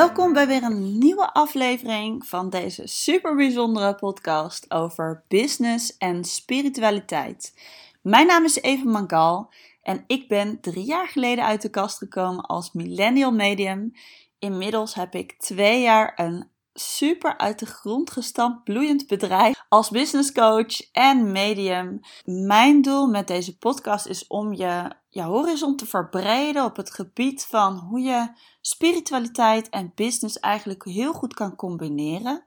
Welkom 0.00 0.32
bij 0.32 0.46
weer 0.46 0.62
een 0.62 0.98
nieuwe 0.98 1.32
aflevering 1.32 2.26
van 2.26 2.50
deze 2.50 2.86
super 2.86 3.36
bijzondere 3.36 3.94
podcast 3.94 4.70
over 4.70 5.24
business 5.28 5.96
en 5.96 6.24
spiritualiteit. 6.24 7.54
Mijn 8.02 8.26
naam 8.26 8.44
is 8.44 8.62
Eva 8.62 8.90
Mangal 8.90 9.52
en 9.82 10.04
ik 10.06 10.28
ben 10.28 10.60
drie 10.60 10.84
jaar 10.84 11.08
geleden 11.08 11.44
uit 11.44 11.62
de 11.62 11.70
kast 11.70 11.98
gekomen 11.98 12.44
als 12.44 12.72
millennial 12.72 13.32
medium. 13.32 13.92
Inmiddels 14.38 14.94
heb 14.94 15.14
ik 15.14 15.38
twee 15.38 15.82
jaar 15.82 16.12
een 16.16 16.48
super 16.80 17.38
uit 17.38 17.58
de 17.58 17.66
grond 17.66 18.10
gestampt 18.10 18.64
bloeiend 18.64 19.06
bedrijf 19.06 19.64
als 19.68 19.90
business 19.90 20.32
coach 20.32 20.90
en 20.92 21.32
medium. 21.32 22.00
Mijn 22.24 22.82
doel 22.82 23.06
met 23.06 23.26
deze 23.26 23.58
podcast 23.58 24.06
is 24.06 24.26
om 24.26 24.52
je, 24.52 24.90
je 25.08 25.22
horizon 25.22 25.76
te 25.76 25.86
verbreden 25.86 26.64
op 26.64 26.76
het 26.76 26.90
gebied 26.90 27.46
van 27.46 27.76
hoe 27.76 28.00
je 28.00 28.32
spiritualiteit 28.60 29.68
en 29.68 29.92
business 29.94 30.38
eigenlijk 30.38 30.84
heel 30.84 31.12
goed 31.12 31.34
kan 31.34 31.56
combineren. 31.56 32.44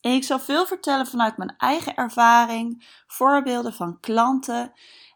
En 0.00 0.12
ik 0.12 0.24
zal 0.24 0.38
veel 0.38 0.66
vertellen 0.66 1.06
vanuit 1.06 1.36
mijn 1.36 1.54
eigen 1.56 1.94
ervaring, 1.94 2.86
voorbeelden 3.06 3.72
van 3.72 4.00
klanten. 4.00 4.72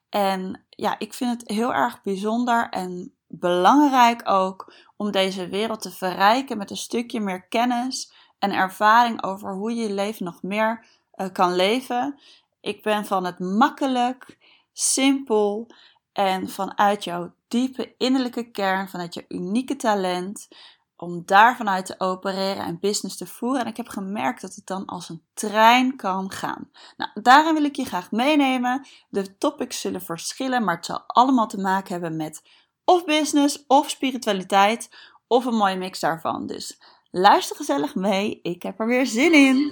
En 0.08 0.64
ja, 0.70 0.98
ik 0.98 1.14
vind 1.14 1.30
het 1.30 1.50
heel 1.50 1.74
erg 1.74 2.02
bijzonder 2.02 2.68
en 2.68 3.14
belangrijk 3.26 4.28
ook 4.30 4.72
om 4.96 5.10
deze 5.10 5.48
wereld 5.48 5.82
te 5.82 5.90
verrijken 5.90 6.58
met 6.58 6.70
een 6.70 6.76
stukje 6.76 7.20
meer 7.20 7.46
kennis 7.48 8.12
en 8.38 8.52
ervaring 8.52 9.22
over 9.22 9.54
hoe 9.54 9.74
je 9.74 9.82
je 9.82 9.92
leven 9.92 10.24
nog 10.24 10.42
meer 10.42 10.86
uh, 11.16 11.26
kan 11.32 11.54
leven. 11.54 12.20
Ik 12.60 12.82
ben 12.82 13.04
van 13.04 13.24
het 13.24 13.38
makkelijk, 13.38 14.38
simpel 14.72 15.66
en 16.12 16.48
vanuit 16.48 17.04
jouw 17.04 17.34
diepe 17.48 17.94
innerlijke 17.98 18.50
kern, 18.50 18.88
vanuit 18.88 19.14
je 19.14 19.24
unieke 19.28 19.76
talent, 19.76 20.48
om 20.96 21.22
daar 21.24 21.56
vanuit 21.56 21.86
te 21.86 21.94
opereren 21.98 22.64
en 22.64 22.80
business 22.80 23.16
te 23.16 23.26
voeren. 23.26 23.60
En 23.60 23.66
ik 23.66 23.76
heb 23.76 23.88
gemerkt 23.88 24.40
dat 24.40 24.54
het 24.54 24.66
dan 24.66 24.84
als 24.84 25.08
een 25.08 25.22
trein 25.34 25.96
kan 25.96 26.30
gaan. 26.30 26.70
Nou, 26.96 27.10
daarin 27.22 27.54
wil 27.54 27.64
ik 27.64 27.76
je 27.76 27.84
graag 27.84 28.10
meenemen. 28.10 28.86
De 29.08 29.38
topics 29.38 29.80
zullen 29.80 30.02
verschillen, 30.02 30.64
maar 30.64 30.76
het 30.76 30.86
zal 30.86 31.02
allemaal 31.06 31.46
te 31.46 31.60
maken 31.60 31.92
hebben 31.92 32.16
met 32.16 32.42
of 32.84 33.04
business 33.04 33.64
of 33.66 33.90
spiritualiteit 33.90 34.90
of 35.26 35.44
een 35.44 35.56
mooie 35.56 35.76
mix 35.76 36.00
daarvan. 36.00 36.46
Dus 36.46 36.80
luister 37.14 37.56
gezellig 37.56 37.94
mee. 37.94 38.40
Ik 38.42 38.62
heb 38.62 38.80
er 38.80 38.86
weer 38.86 39.06
zin 39.06 39.32
in. 39.32 39.70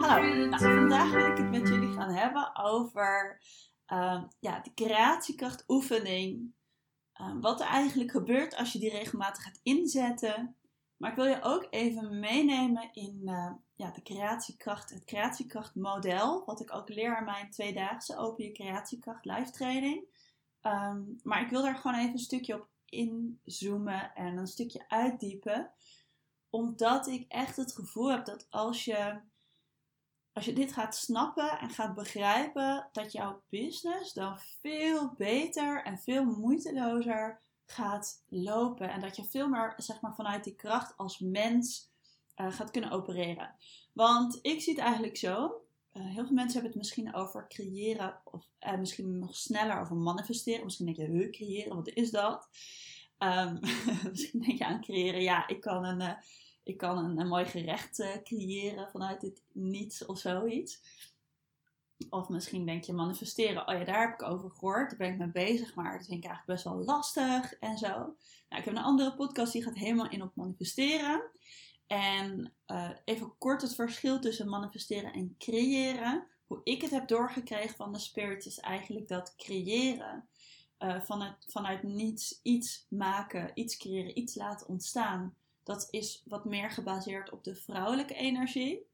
Hallo, 0.00 0.46
nou, 0.46 0.58
vandaag 0.58 1.10
wil 1.10 1.26
ik 1.26 1.36
het 1.36 1.50
met 1.50 1.68
jullie 1.68 1.92
gaan 1.92 2.10
hebben 2.10 2.56
over 2.56 3.40
uh, 3.92 4.22
ja, 4.40 4.60
de 4.60 4.74
creatiekracht 4.74 5.64
oefening. 5.68 6.52
Uh, 7.20 7.32
wat 7.40 7.60
er 7.60 7.66
eigenlijk 7.66 8.10
gebeurt 8.10 8.56
als 8.56 8.72
je 8.72 8.78
die 8.78 8.90
regelmatig 8.90 9.42
gaat 9.42 9.60
inzetten. 9.62 10.56
Maar 10.96 11.10
ik 11.10 11.16
wil 11.16 11.26
je 11.26 11.42
ook 11.42 11.66
even 11.70 12.18
meenemen 12.18 12.92
in 12.92 13.20
uh, 13.24 13.52
ja, 13.74 13.90
de 13.90 14.02
creatiekracht, 14.02 14.90
het 14.90 15.04
creatiekrachtmodel. 15.04 16.44
Wat 16.44 16.60
ik 16.60 16.74
ook 16.74 16.88
leer 16.88 17.16
aan 17.16 17.24
mijn 17.24 17.50
tweedaagse 17.50 18.16
Open 18.16 18.44
Je 18.44 18.52
Creatiekracht 18.52 19.24
live 19.24 19.50
training. 19.50 20.04
Um, 20.62 21.20
maar 21.22 21.42
ik 21.42 21.50
wil 21.50 21.62
daar 21.62 21.76
gewoon 21.76 21.98
even 21.98 22.12
een 22.12 22.18
stukje 22.18 22.54
op 22.54 22.68
inzoomen 22.84 24.14
en 24.14 24.36
een 24.36 24.46
stukje 24.46 24.84
uitdiepen 24.88 25.72
omdat 26.54 27.06
ik 27.06 27.24
echt 27.28 27.56
het 27.56 27.72
gevoel 27.72 28.10
heb 28.10 28.24
dat 28.24 28.46
als 28.50 28.84
je, 28.84 29.20
als 30.32 30.44
je 30.44 30.52
dit 30.52 30.72
gaat 30.72 30.96
snappen 30.96 31.58
en 31.58 31.70
gaat 31.70 31.94
begrijpen, 31.94 32.88
dat 32.92 33.12
jouw 33.12 33.42
business 33.48 34.12
dan 34.12 34.38
veel 34.38 35.14
beter 35.16 35.84
en 35.84 35.98
veel 35.98 36.24
moeitelozer 36.24 37.40
gaat 37.66 38.24
lopen. 38.28 38.90
En 38.90 39.00
dat 39.00 39.16
je 39.16 39.24
veel 39.24 39.48
meer 39.48 39.72
zeg 39.76 40.00
maar, 40.00 40.14
vanuit 40.14 40.44
die 40.44 40.54
kracht 40.54 40.96
als 40.96 41.18
mens 41.18 41.92
uh, 42.36 42.52
gaat 42.52 42.70
kunnen 42.70 42.90
opereren. 42.90 43.54
Want 43.92 44.38
ik 44.42 44.60
zie 44.60 44.72
het 44.72 44.82
eigenlijk 44.82 45.16
zo. 45.16 45.62
Uh, 45.92 46.04
heel 46.04 46.24
veel 46.24 46.34
mensen 46.34 46.52
hebben 46.52 46.70
het 46.70 46.74
misschien 46.74 47.14
over 47.14 47.48
creëren, 47.48 48.20
of 48.24 48.48
uh, 48.60 48.78
misschien 48.78 49.18
nog 49.18 49.36
sneller 49.36 49.80
over 49.80 49.96
manifesteren. 49.96 50.64
Misschien 50.64 50.86
denk 50.86 50.96
je, 50.96 51.16
huh, 51.16 51.30
creëren, 51.30 51.76
wat 51.76 51.88
is 51.88 52.10
dat? 52.10 52.48
Um, 53.18 53.58
misschien 54.10 54.40
denk 54.40 54.58
je 54.58 54.64
aan 54.64 54.80
creëren, 54.80 55.22
ja, 55.22 55.48
ik 55.48 55.60
kan 55.60 55.84
een 55.84 56.16
ik 56.64 56.76
kan 56.76 56.98
een, 56.98 57.20
een 57.20 57.28
mooi 57.28 57.44
gerecht 57.44 58.20
creëren 58.22 58.90
vanuit 58.90 59.22
het 59.22 59.42
niets 59.52 60.06
of 60.06 60.18
zoiets. 60.18 60.80
Of 62.10 62.28
misschien 62.28 62.66
denk 62.66 62.84
je 62.84 62.92
manifesteren, 62.92 63.68
oh 63.68 63.78
ja, 63.78 63.84
daar 63.84 64.00
heb 64.00 64.12
ik 64.12 64.22
over 64.22 64.50
gehoord, 64.50 64.90
daar 64.90 64.98
ben 64.98 65.12
ik 65.12 65.18
mee 65.18 65.46
bezig, 65.46 65.74
maar 65.74 65.98
dat 65.98 66.06
vind 66.06 66.24
ik 66.24 66.30
eigenlijk 66.30 66.62
best 66.62 66.64
wel 66.64 66.84
lastig 66.84 67.58
en 67.58 67.78
zo. 67.78 67.88
Nou, 67.88 68.62
ik 68.62 68.64
heb 68.64 68.66
een 68.66 68.78
andere 68.82 69.14
podcast 69.14 69.52
die 69.52 69.62
gaat 69.62 69.74
helemaal 69.74 70.08
in 70.08 70.22
op 70.22 70.32
manifesteren. 70.34 71.30
En 71.86 72.52
uh, 72.66 72.90
even 73.04 73.38
kort 73.38 73.62
het 73.62 73.74
verschil 73.74 74.20
tussen 74.20 74.48
manifesteren 74.48 75.12
en 75.12 75.34
creëren. 75.38 76.26
Hoe 76.46 76.60
ik 76.64 76.82
het 76.82 76.90
heb 76.90 77.08
doorgekregen 77.08 77.76
van 77.76 77.92
de 77.92 77.98
spirit 77.98 78.46
is 78.46 78.58
eigenlijk 78.58 79.08
dat 79.08 79.34
creëren, 79.36 80.28
uh, 80.78 81.00
vanuit, 81.00 81.36
vanuit 81.46 81.82
niets 81.82 82.40
iets 82.42 82.86
maken, 82.88 83.50
iets 83.54 83.76
creëren, 83.76 84.18
iets 84.18 84.34
laten 84.34 84.68
ontstaan 84.68 85.34
dat 85.64 85.88
is 85.90 86.22
wat 86.26 86.44
meer 86.44 86.70
gebaseerd 86.70 87.30
op 87.30 87.44
de 87.44 87.54
vrouwelijke 87.54 88.14
energie. 88.14 88.86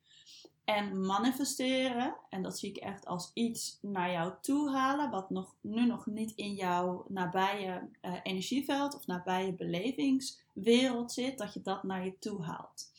En 0.65 1.06
manifesteren, 1.06 2.16
en 2.28 2.43
dat 2.43 2.59
zie 2.59 2.71
ik 2.71 2.76
echt 2.76 3.06
als 3.06 3.31
iets 3.34 3.78
naar 3.82 4.10
jou 4.10 4.32
toe 4.41 4.71
halen, 4.71 5.10
wat 5.10 5.31
nog, 5.31 5.54
nu 5.60 5.87
nog 5.87 6.06
niet 6.06 6.32
in 6.37 6.54
jouw 6.54 7.04
nabije 7.09 7.88
uh, 8.03 8.15
energieveld 8.22 8.94
of 8.94 9.06
nabije 9.06 9.53
belevingswereld 9.53 11.12
zit, 11.12 11.38
dat 11.38 11.54
je 11.54 11.60
dat 11.62 11.82
naar 11.82 12.04
je 12.04 12.19
toe 12.19 12.43
haalt. 12.43 12.91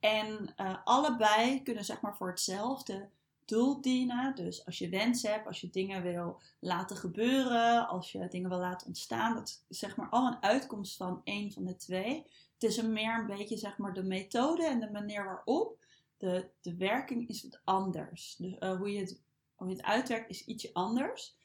En 0.00 0.54
uh, 0.56 0.76
allebei 0.84 1.62
kunnen 1.62 1.84
zeg 1.84 2.00
maar 2.00 2.16
voor 2.16 2.28
hetzelfde 2.28 3.08
doel 3.44 3.80
dienen. 3.80 4.34
Dus 4.34 4.66
als 4.66 4.78
je 4.78 4.88
wens 4.88 5.22
hebt, 5.22 5.46
als 5.46 5.60
je 5.60 5.70
dingen 5.70 6.02
wil 6.02 6.40
laten 6.58 6.96
gebeuren, 6.96 7.88
als 7.88 8.12
je 8.12 8.28
dingen 8.28 8.48
wil 8.48 8.58
laten 8.58 8.86
ontstaan, 8.86 9.34
dat 9.34 9.64
is 9.68 9.78
zeg 9.78 9.96
maar 9.96 10.08
al 10.08 10.26
een 10.26 10.42
uitkomst 10.42 10.96
van 10.96 11.20
één 11.24 11.52
van 11.52 11.64
de 11.64 11.76
twee. 11.76 12.24
Het 12.54 12.70
is 12.70 12.76
een 12.76 12.92
meer 12.92 13.18
een 13.18 13.26
beetje 13.26 13.56
zeg 13.56 13.78
maar 13.78 13.94
de 13.94 14.02
methode 14.02 14.66
en 14.66 14.80
de 14.80 14.90
manier 14.90 15.24
waarop. 15.24 15.84
De, 16.16 16.50
de 16.60 16.76
werking 16.76 17.28
is 17.28 17.42
wat 17.42 17.60
anders. 17.64 18.36
Dus 18.36 18.56
uh, 18.58 18.76
hoe, 18.76 18.92
je 18.92 19.00
het, 19.00 19.22
hoe 19.54 19.68
je 19.68 19.74
het 19.74 19.84
uitwerkt 19.84 20.30
is 20.30 20.44
ietsje 20.44 20.70
anders. 20.72 21.36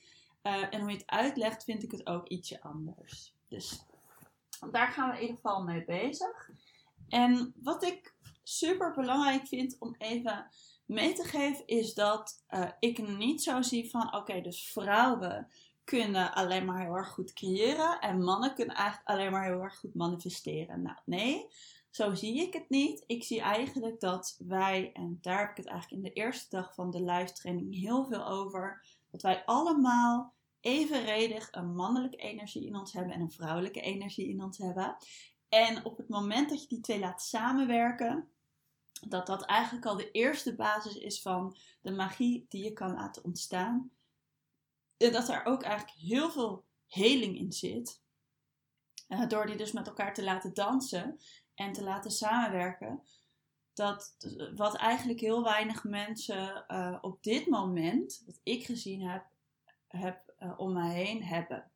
Uh, 0.44 0.74
en 0.74 0.80
hoe 0.80 0.90
je 0.90 0.98
het 0.98 1.10
uitlegt 1.10 1.64
vind 1.64 1.84
ik 1.84 1.92
het 1.92 2.08
ook 2.08 2.28
ietsje 2.28 2.62
anders. 2.62 3.36
Dus 3.48 3.86
daar 4.72 4.88
gaan 4.88 5.10
we 5.10 5.16
in 5.16 5.22
ieder 5.22 5.36
geval 5.36 5.64
mee 5.64 5.86
bezig. 5.86 6.50
En 7.08 7.54
wat 7.62 7.84
ik 7.84 8.16
super 8.44 8.94
belangrijk 8.94 9.48
vind 9.48 9.76
om 9.80 9.96
even 9.98 10.50
mee 10.86 11.14
te 11.14 11.24
geven 11.24 11.68
is 11.68 11.94
dat 11.94 12.44
uh, 12.50 12.72
ik 12.80 13.08
niet 13.18 13.44
zo 13.44 13.62
zie 13.62 13.90
van 13.90 14.16
oké, 14.16 14.42
dus 14.42 14.72
vrouwen 14.72 15.48
kunnen 15.84 16.34
alleen 16.34 16.66
maar 16.66 16.82
heel 16.82 16.96
erg 16.96 17.10
goed 17.10 17.34
creëren 17.34 18.00
en 18.00 18.24
mannen 18.24 18.54
kunnen 18.54 18.76
eigenlijk 18.76 19.08
alleen 19.08 19.32
maar 19.32 19.46
heel 19.46 19.62
erg 19.62 19.78
goed 19.78 19.94
manifesteren. 19.94 20.82
Nou, 20.82 20.98
nee, 21.06 21.48
zo 21.92 22.16
zie 22.16 22.42
ik 22.42 22.54
het 22.54 22.70
niet. 22.70 23.04
Ik 23.08 23.24
zie 23.24 23.42
eigenlijk 23.42 24.00
dat 24.00 24.36
wij, 24.48 24.92
en 24.94 25.18
daar 25.22 25.40
heb 25.40 25.50
ik 25.50 25.58
het 25.58 25.68
eigenlijk 25.68 26.04
in 26.04 26.10
de 26.10 26.22
eerste 26.22 26.50
dag 26.50 26.74
van 26.74 26.92
de 26.92 27.04
live 27.04 27.34
training 27.34 27.76
heel 27.76 28.06
veel 28.06 28.28
over, 28.28 28.86
dat 29.12 29.22
wij 29.22 29.46
allemaal 29.46 30.34
evenredig 30.60 31.48
een 31.52 31.76
mannelijke 31.76 32.18
energie 32.18 32.66
in 32.66 32.76
ons 32.76 32.94
hebben 32.94 33.14
en 33.14 33.22
een 33.22 33.32
vrouwelijke 33.32 33.82
energie 33.82 34.28
in 34.28 34.44
ons 34.44 34.58
hebben. 34.58 34.98
En 35.50 35.86
op 35.86 35.98
het 35.98 36.10
moment 36.10 36.50
dat 36.50 36.62
je 36.62 36.68
die 36.68 36.82
twee 36.82 37.00
laat 37.00 37.22
samenwerken, 37.22 38.30
dat 39.08 39.28
dat 39.28 39.46
eigenlijk 39.46 39.86
al 39.86 39.96
de 39.96 40.12
eerste 40.12 40.56
basis 40.56 40.96
is 40.96 41.22
van 41.22 41.58
de 41.82 41.92
magie 41.92 42.46
die 42.50 42.64
je 42.64 42.74
kan 42.74 42.94
laten 42.94 43.24
ontstaan 43.24 43.92
dat 45.10 45.30
er 45.30 45.46
ook 45.46 45.64
eigenlijk 45.64 45.98
heel 45.98 46.32
veel 46.32 46.66
heling 46.88 47.38
in 47.38 47.52
zit. 47.52 48.02
Uh, 49.08 49.28
door 49.28 49.46
die 49.46 49.56
dus 49.56 49.72
met 49.72 49.88
elkaar 49.88 50.14
te 50.14 50.24
laten 50.24 50.54
dansen 50.54 51.20
en 51.62 51.74
te 51.74 51.84
laten 51.84 52.12
samenwerken. 52.12 53.02
Dat 53.74 54.16
wat 54.56 54.76
eigenlijk 54.76 55.20
heel 55.20 55.44
weinig 55.44 55.84
mensen 55.84 56.66
uh, 56.68 56.98
op 57.02 57.24
dit 57.24 57.48
moment, 57.48 58.24
wat 58.26 58.40
ik 58.44 58.66
gezien 58.66 59.02
heb, 59.02 59.26
heb 59.88 60.34
uh, 60.40 60.54
om 60.58 60.74
me 60.74 60.90
heen 60.90 61.24
hebben. 61.24 61.72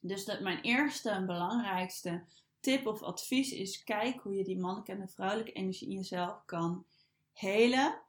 Dus 0.00 0.24
dat 0.24 0.40
mijn 0.40 0.60
eerste 0.60 1.10
en 1.10 1.26
belangrijkste 1.26 2.24
tip 2.60 2.86
of 2.86 3.02
advies 3.02 3.52
is: 3.52 3.84
kijk 3.84 4.20
hoe 4.20 4.34
je 4.34 4.44
die 4.44 4.58
mannelijke 4.58 4.92
en 4.92 5.08
vrouwelijke 5.08 5.52
energie 5.52 5.88
in 5.88 5.96
jezelf 5.96 6.44
kan 6.44 6.84
helen. 7.32 8.00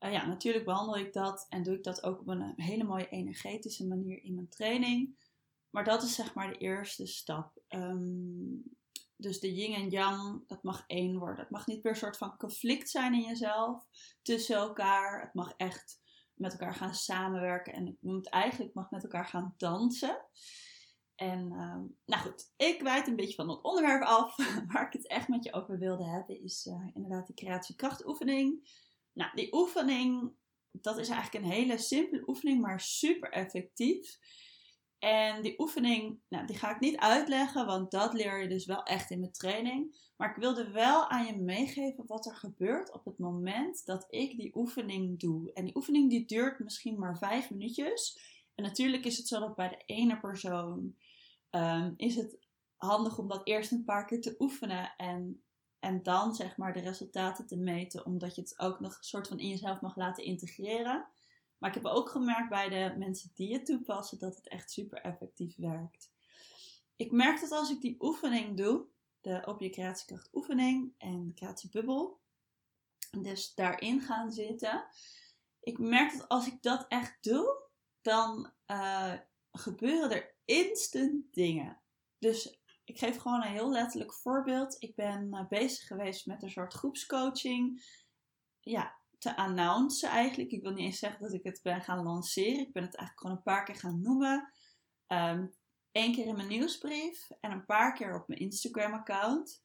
Uh, 0.00 0.12
ja, 0.12 0.26
natuurlijk 0.26 0.64
behandel 0.64 0.96
ik 0.96 1.12
dat 1.12 1.46
en 1.48 1.62
doe 1.62 1.74
ik 1.74 1.84
dat 1.84 2.02
ook 2.02 2.20
op 2.20 2.28
een 2.28 2.52
hele 2.56 2.84
mooie 2.84 3.08
energetische 3.08 3.86
manier 3.86 4.22
in 4.24 4.34
mijn 4.34 4.48
training. 4.48 5.16
Maar 5.70 5.84
dat 5.84 6.02
is 6.02 6.14
zeg 6.14 6.34
maar 6.34 6.48
de 6.48 6.58
eerste 6.58 7.06
stap. 7.06 7.60
Um, 7.68 8.76
dus 9.16 9.40
de 9.40 9.54
yin 9.54 9.74
en 9.74 9.88
yang, 9.88 10.48
dat 10.48 10.62
mag 10.62 10.84
één 10.86 11.18
worden. 11.18 11.40
Het 11.40 11.50
mag 11.50 11.66
niet 11.66 11.82
meer 11.82 11.92
een 11.92 11.98
soort 11.98 12.16
van 12.16 12.36
conflict 12.36 12.90
zijn 12.90 13.14
in 13.14 13.22
jezelf 13.22 13.84
tussen 14.22 14.56
elkaar. 14.56 15.20
Het 15.20 15.34
mag 15.34 15.52
echt 15.56 16.00
met 16.34 16.52
elkaar 16.52 16.74
gaan 16.74 16.94
samenwerken. 16.94 17.72
En 17.72 17.98
het 18.00 18.28
eigenlijk, 18.28 18.74
mag 18.74 18.90
met 18.90 19.02
elkaar 19.02 19.26
gaan 19.26 19.54
dansen. 19.56 20.26
En 21.14 21.52
ehm, 21.52 21.84
nou 22.04 22.22
goed, 22.22 22.52
ik 22.56 22.80
wijd 22.80 23.06
een 23.06 23.16
beetje 23.16 23.34
van 23.34 23.48
het 23.48 23.62
onderwerp 23.62 24.02
af. 24.02 24.36
Waar 24.72 24.86
ik 24.86 24.92
het 24.92 25.08
echt 25.08 25.28
met 25.28 25.44
je 25.44 25.52
over 25.52 25.78
wilde 25.78 26.04
hebben, 26.04 26.42
is 26.42 26.66
uh, 26.66 26.86
inderdaad 26.94 27.26
die 27.26 27.36
creatiekrachtoefening. 27.36 28.70
Nou, 29.12 29.30
die 29.34 29.54
oefening, 29.54 30.32
dat 30.70 30.98
is 30.98 31.08
eigenlijk 31.08 31.44
een 31.44 31.50
hele 31.50 31.78
simpele 31.78 32.28
oefening, 32.28 32.60
maar 32.60 32.80
super 32.80 33.30
effectief. 33.30 34.18
En 35.02 35.42
die 35.42 35.60
oefening, 35.60 36.20
nou, 36.28 36.46
die 36.46 36.58
ga 36.58 36.74
ik 36.74 36.80
niet 36.80 36.96
uitleggen, 36.96 37.66
want 37.66 37.90
dat 37.90 38.12
leer 38.12 38.42
je 38.42 38.48
dus 38.48 38.66
wel 38.66 38.82
echt 38.82 39.10
in 39.10 39.20
mijn 39.20 39.32
training. 39.32 40.10
Maar 40.16 40.30
ik 40.30 40.36
wilde 40.36 40.70
wel 40.70 41.08
aan 41.08 41.26
je 41.26 41.36
meegeven 41.36 42.06
wat 42.06 42.26
er 42.26 42.34
gebeurt 42.34 42.92
op 42.92 43.04
het 43.04 43.18
moment 43.18 43.84
dat 43.84 44.06
ik 44.08 44.36
die 44.36 44.56
oefening 44.56 45.20
doe. 45.20 45.52
En 45.52 45.64
die 45.64 45.76
oefening 45.76 46.10
die 46.10 46.26
duurt 46.26 46.58
misschien 46.58 46.98
maar 46.98 47.18
vijf 47.18 47.50
minuutjes. 47.50 48.18
En 48.54 48.64
natuurlijk 48.64 49.04
is 49.04 49.16
het 49.16 49.28
zo 49.28 49.40
dat 49.40 49.54
bij 49.54 49.68
de 49.68 49.82
ene 49.86 50.20
persoon 50.20 50.96
um, 51.50 51.94
is 51.96 52.16
het 52.16 52.38
handig 52.76 53.18
om 53.18 53.28
dat 53.28 53.46
eerst 53.46 53.72
een 53.72 53.84
paar 53.84 54.06
keer 54.06 54.20
te 54.20 54.34
oefenen 54.38 54.94
en, 54.96 55.42
en 55.78 56.02
dan 56.02 56.34
zeg 56.34 56.56
maar 56.56 56.72
de 56.72 56.80
resultaten 56.80 57.46
te 57.46 57.56
meten, 57.56 58.06
omdat 58.06 58.34
je 58.34 58.40
het 58.40 58.58
ook 58.58 58.80
nog 58.80 58.96
een 58.96 59.04
soort 59.04 59.28
van 59.28 59.38
in 59.38 59.48
jezelf 59.48 59.80
mag 59.80 59.96
laten 59.96 60.24
integreren. 60.24 61.08
Maar 61.62 61.76
ik 61.76 61.82
heb 61.82 61.92
ook 61.92 62.08
gemerkt 62.08 62.48
bij 62.48 62.68
de 62.68 62.94
mensen 62.98 63.30
die 63.34 63.52
het 63.52 63.66
toepassen 63.66 64.18
dat 64.18 64.36
het 64.36 64.48
echt 64.48 64.70
super 64.70 65.00
effectief 65.00 65.56
werkt. 65.56 66.10
Ik 66.96 67.12
merk 67.12 67.40
dat 67.40 67.50
als 67.50 67.70
ik 67.70 67.80
die 67.80 67.96
oefening 68.00 68.56
doe, 68.56 68.86
de 69.20 69.42
object 69.46 70.28
oefening 70.32 70.94
en 70.98 71.32
creatiebubbel, 71.34 72.20
dus 73.18 73.54
daarin 73.54 74.00
gaan 74.00 74.32
zitten. 74.32 74.86
Ik 75.60 75.78
merk 75.78 76.12
dat 76.18 76.28
als 76.28 76.46
ik 76.46 76.62
dat 76.62 76.86
echt 76.88 77.16
doe, 77.20 77.62
dan 78.00 78.52
uh, 78.66 79.14
gebeuren 79.52 80.10
er 80.10 80.34
instant 80.44 81.34
dingen. 81.34 81.82
Dus 82.18 82.60
ik 82.84 82.98
geef 82.98 83.16
gewoon 83.16 83.42
een 83.42 83.52
heel 83.52 83.70
letterlijk 83.70 84.14
voorbeeld. 84.14 84.76
Ik 84.78 84.94
ben 84.94 85.28
uh, 85.34 85.48
bezig 85.48 85.86
geweest 85.86 86.26
met 86.26 86.42
een 86.42 86.50
soort 86.50 86.74
groepscoaching. 86.74 87.84
Ja, 88.60 89.00
te 89.22 89.36
announcen 89.36 90.08
eigenlijk. 90.08 90.50
Ik 90.50 90.62
wil 90.62 90.72
niet 90.72 90.84
eens 90.84 90.98
zeggen 90.98 91.20
dat 91.20 91.32
ik 91.32 91.44
het 91.44 91.60
ben 91.62 91.82
gaan 91.82 92.02
lanceren. 92.02 92.60
Ik 92.60 92.72
ben 92.72 92.82
het 92.82 92.96
eigenlijk 92.96 93.20
gewoon 93.20 93.36
een 93.36 93.42
paar 93.42 93.64
keer 93.64 93.76
gaan 93.76 94.00
noemen. 94.00 94.52
Um, 95.08 95.54
Eén 95.92 96.14
keer 96.14 96.26
in 96.26 96.36
mijn 96.36 96.48
nieuwsbrief 96.48 97.30
en 97.40 97.50
een 97.50 97.64
paar 97.64 97.92
keer 97.92 98.14
op 98.14 98.28
mijn 98.28 98.40
Instagram 98.40 98.92
account. 98.92 99.62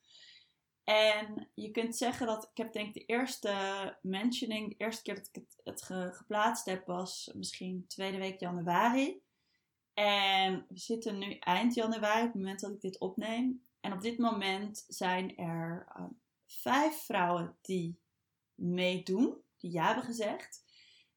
En 0.83 1.49
je 1.53 1.71
kunt 1.71 1.97
zeggen 1.97 2.27
dat 2.27 2.43
ik 2.43 2.57
heb 2.57 2.73
denk 2.73 2.93
de 2.93 3.05
eerste 3.05 3.97
mentioning, 4.01 4.69
de 4.69 4.75
eerste 4.77 5.01
keer 5.01 5.15
dat 5.15 5.29
ik 5.31 5.45
het, 5.63 5.81
geplaatst 6.15 6.65
heb 6.65 6.85
was 6.85 7.31
misschien 7.33 7.85
tweede 7.87 8.17
week 8.17 8.39
januari. 8.39 9.21
En 9.93 10.65
we 10.69 10.79
zitten 10.79 11.17
nu 11.17 11.33
eind 11.33 11.73
januari, 11.73 12.19
op 12.19 12.33
het 12.33 12.35
moment 12.35 12.59
dat 12.59 12.71
ik 12.71 12.81
dit 12.81 12.99
opneem. 12.99 13.65
En 13.79 13.93
op 13.93 14.01
dit 14.01 14.17
moment 14.17 14.85
zijn 14.87 15.37
er 15.37 15.87
uh, 15.97 16.05
vijf 16.45 16.95
vrouwen 16.95 17.57
die 17.61 17.99
meedoen 18.55 19.41
die 19.57 19.71
ja 19.71 19.85
hebben 19.85 20.03
gezegd. 20.03 20.65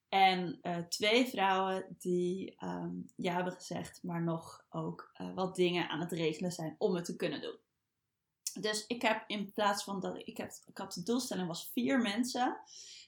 En 0.09 0.59
uh, 0.63 0.79
twee 0.79 1.27
vrouwen 1.27 1.97
die 1.99 2.65
um, 2.65 3.05
ja 3.17 3.35
hebben 3.35 3.53
gezegd, 3.53 4.03
maar 4.03 4.23
nog 4.23 4.65
ook 4.71 5.13
uh, 5.21 5.35
wat 5.35 5.55
dingen 5.57 5.89
aan 5.89 6.01
het 6.01 6.13
regelen 6.13 6.53
zijn 6.53 6.75
om 6.79 6.95
het 6.95 7.05
te 7.05 7.17
kunnen 7.17 7.41
doen. 7.41 7.59
Dus 8.61 8.87
ik 8.87 9.03
heb 9.03 9.25
in 9.27 9.53
plaats 9.53 9.85
van 9.85 10.01
dat 10.01 10.19
ik, 10.29 10.37
heb, 10.37 10.53
ik 10.67 10.79
had 10.79 10.93
de 10.93 11.03
doelstelling 11.03 11.47
was 11.47 11.71
vier 11.73 12.01
mensen. 12.01 12.61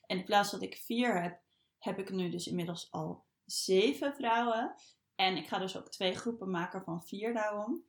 En 0.07 0.19
in 0.19 0.25
plaats 0.25 0.51
dat 0.51 0.63
ik 0.63 0.77
vier 0.77 1.23
heb, 1.23 1.41
heb 1.79 1.99
ik 1.99 2.11
nu 2.11 2.31
dus 2.31 2.47
inmiddels 2.47 2.91
al 2.91 3.25
zeven 3.45 4.15
vrouwen. 4.15 4.75
En 5.15 5.37
ik 5.37 5.49
ga 5.49 5.59
dus 5.59 5.77
ook 5.77 5.91
twee 5.91 6.15
groepen 6.15 6.51
maken 6.51 6.83
van 6.85 7.03
vier 7.03 7.35
daarom. 7.35 7.85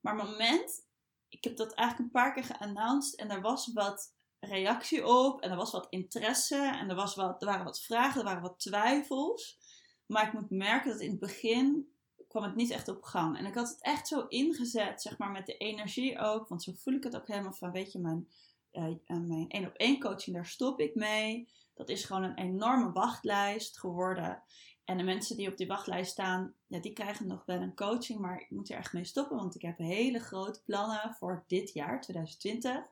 Maar 0.00 0.16
het 0.16 0.30
moment, 0.30 0.86
ik 1.28 1.44
heb 1.44 1.56
dat 1.56 1.72
eigenlijk 1.72 2.08
een 2.08 2.20
paar 2.20 2.34
keer 2.34 2.44
geannounced 2.44 3.18
en 3.18 3.30
er 3.30 3.40
was 3.40 3.72
wat 3.72 4.14
reactie 4.44 5.06
op 5.06 5.40
en 5.40 5.50
er 5.50 5.56
was 5.56 5.72
wat 5.72 5.86
interesse 5.90 6.78
en 6.80 6.88
er, 6.88 6.96
was 6.96 7.14
wat, 7.14 7.42
er 7.42 7.48
waren 7.48 7.64
wat 7.64 7.82
vragen, 7.82 8.20
er 8.20 8.26
waren 8.26 8.42
wat 8.42 8.60
twijfels. 8.60 9.58
Maar 10.06 10.26
ik 10.26 10.32
moet 10.32 10.50
merken 10.50 10.90
dat 10.90 11.00
in 11.00 11.10
het 11.10 11.20
begin 11.20 11.88
kwam 12.28 12.42
het 12.42 12.54
niet 12.54 12.70
echt 12.70 12.88
op 12.88 13.02
gang. 13.02 13.38
En 13.38 13.46
ik 13.46 13.54
had 13.54 13.68
het 13.68 13.82
echt 13.82 14.08
zo 14.08 14.26
ingezet, 14.28 15.02
zeg 15.02 15.18
maar, 15.18 15.30
met 15.30 15.46
de 15.46 15.56
energie 15.56 16.18
ook. 16.18 16.48
Want 16.48 16.62
zo 16.62 16.72
voel 16.76 16.94
ik 16.94 17.04
het 17.04 17.16
ook 17.16 17.28
helemaal 17.28 17.52
van, 17.52 17.72
weet 17.72 17.92
je, 17.92 17.98
mijn, 17.98 18.28
uh, 18.72 18.94
mijn 19.06 19.48
één 19.48 19.66
op 19.66 19.74
één 19.74 20.00
coaching, 20.00 20.36
daar 20.36 20.46
stop 20.46 20.80
ik 20.80 20.94
mee. 20.94 21.48
Dat 21.74 21.88
is 21.88 22.04
gewoon 22.04 22.22
een 22.22 22.38
enorme 22.38 22.92
wachtlijst 22.92 23.78
geworden. 23.78 24.42
En 24.84 24.96
de 24.96 25.02
mensen 25.02 25.36
die 25.36 25.50
op 25.50 25.56
die 25.56 25.66
wachtlijst 25.66 26.10
staan, 26.10 26.54
ja, 26.66 26.80
die 26.80 26.92
krijgen 26.92 27.26
nog 27.26 27.44
wel 27.44 27.60
een 27.60 27.74
coaching. 27.74 28.20
Maar 28.20 28.40
ik 28.40 28.50
moet 28.50 28.70
er 28.70 28.76
echt 28.76 28.92
mee 28.92 29.04
stoppen, 29.04 29.36
want 29.36 29.54
ik 29.54 29.62
heb 29.62 29.78
hele 29.78 30.18
grote 30.18 30.62
plannen 30.64 31.14
voor 31.18 31.44
dit 31.46 31.72
jaar, 31.72 32.00
2020. 32.00 32.84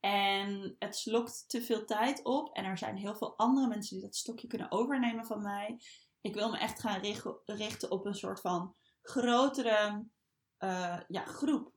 En 0.00 0.76
het 0.78 0.96
slokt 0.96 1.48
te 1.48 1.62
veel 1.62 1.84
tijd 1.84 2.24
op. 2.24 2.54
En 2.54 2.64
er 2.64 2.78
zijn 2.78 2.96
heel 2.96 3.16
veel 3.16 3.36
andere 3.36 3.66
mensen 3.66 3.96
die 3.96 4.04
dat 4.04 4.16
stokje 4.16 4.46
kunnen 4.46 4.70
overnemen 4.70 5.26
van 5.26 5.42
mij. 5.42 5.80
Ik 6.20 6.34
wil 6.34 6.50
me 6.50 6.58
echt 6.58 6.80
gaan 6.80 7.00
richten 7.44 7.90
op 7.90 8.06
een 8.06 8.14
soort 8.14 8.40
van 8.40 8.74
grotere 9.02 10.06
uh, 10.58 11.00
ja, 11.08 11.24
groep. 11.24 11.74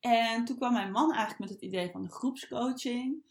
En 0.00 0.44
toen 0.44 0.56
kwam 0.56 0.72
mijn 0.72 0.90
man 0.90 1.10
eigenlijk 1.10 1.38
met 1.38 1.50
het 1.50 1.60
idee 1.60 1.90
van 1.90 2.02
de 2.02 2.12
groepscoaching. 2.12 3.22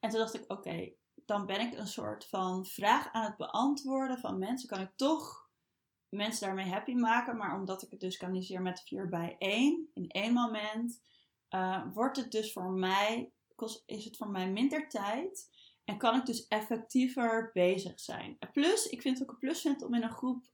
En 0.00 0.10
toen 0.10 0.18
dacht 0.18 0.34
ik, 0.34 0.52
oké, 0.52 0.92
dan 1.14 1.46
ben 1.46 1.60
ik 1.60 1.78
een 1.78 1.86
soort 1.86 2.26
van 2.26 2.66
vraag 2.66 3.12
aan 3.12 3.24
het 3.24 3.36
beantwoorden 3.36 4.18
van 4.18 4.38
mensen. 4.38 4.68
Kan 4.68 4.80
ik 4.80 4.92
toch 4.96 5.44
mensen 6.08 6.46
daarmee 6.46 6.72
happy 6.72 6.94
maken. 6.94 7.36
Maar 7.36 7.58
omdat 7.58 7.82
ik 7.82 7.90
het 7.90 8.00
dus 8.00 8.16
kanaliseer 8.16 8.62
met 8.62 8.80
4 8.80 9.08
bij 9.08 9.36
1 9.38 9.90
in 9.94 10.08
één 10.08 10.32
moment, 10.32 11.02
uh, 11.50 11.86
wordt 11.92 12.16
het 12.16 12.30
dus 12.30 12.52
voor 12.52 12.70
mij 12.70 13.32
is 13.86 14.04
het 14.04 14.16
voor 14.16 14.28
mij 14.28 14.50
minder 14.50 14.88
tijd. 14.88 15.50
En 15.84 15.98
kan 15.98 16.16
ik 16.16 16.26
dus 16.26 16.46
effectiever 16.46 17.50
bezig 17.52 18.00
zijn. 18.00 18.38
Plus, 18.52 18.86
ik 18.86 19.02
vind 19.02 19.18
het 19.18 19.28
ook 19.28 19.32
een 19.32 19.38
pluspunt 19.38 19.82
om 19.82 19.94
in 19.94 20.02
een 20.02 20.12
groep 20.12 20.46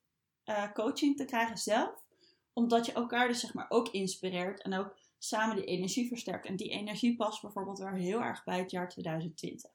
uh, 0.44 0.72
coaching 0.72 1.16
te 1.16 1.24
krijgen 1.24 1.56
zelf. 1.56 2.04
Omdat 2.52 2.86
je 2.86 2.92
elkaar 2.92 3.28
dus 3.28 3.40
zeg 3.40 3.54
maar 3.54 3.66
ook 3.68 3.88
inspireert. 3.88 4.62
En 4.62 4.74
ook 4.74 4.98
samen 5.18 5.56
die 5.56 5.64
energie 5.64 6.08
versterkt. 6.08 6.46
En 6.46 6.56
die 6.56 6.70
energie 6.70 7.16
past 7.16 7.42
bijvoorbeeld 7.42 7.78
weer 7.78 7.94
heel 7.94 8.20
erg 8.20 8.44
bij 8.44 8.58
het 8.58 8.70
jaar 8.70 8.88
2020. 8.88 9.70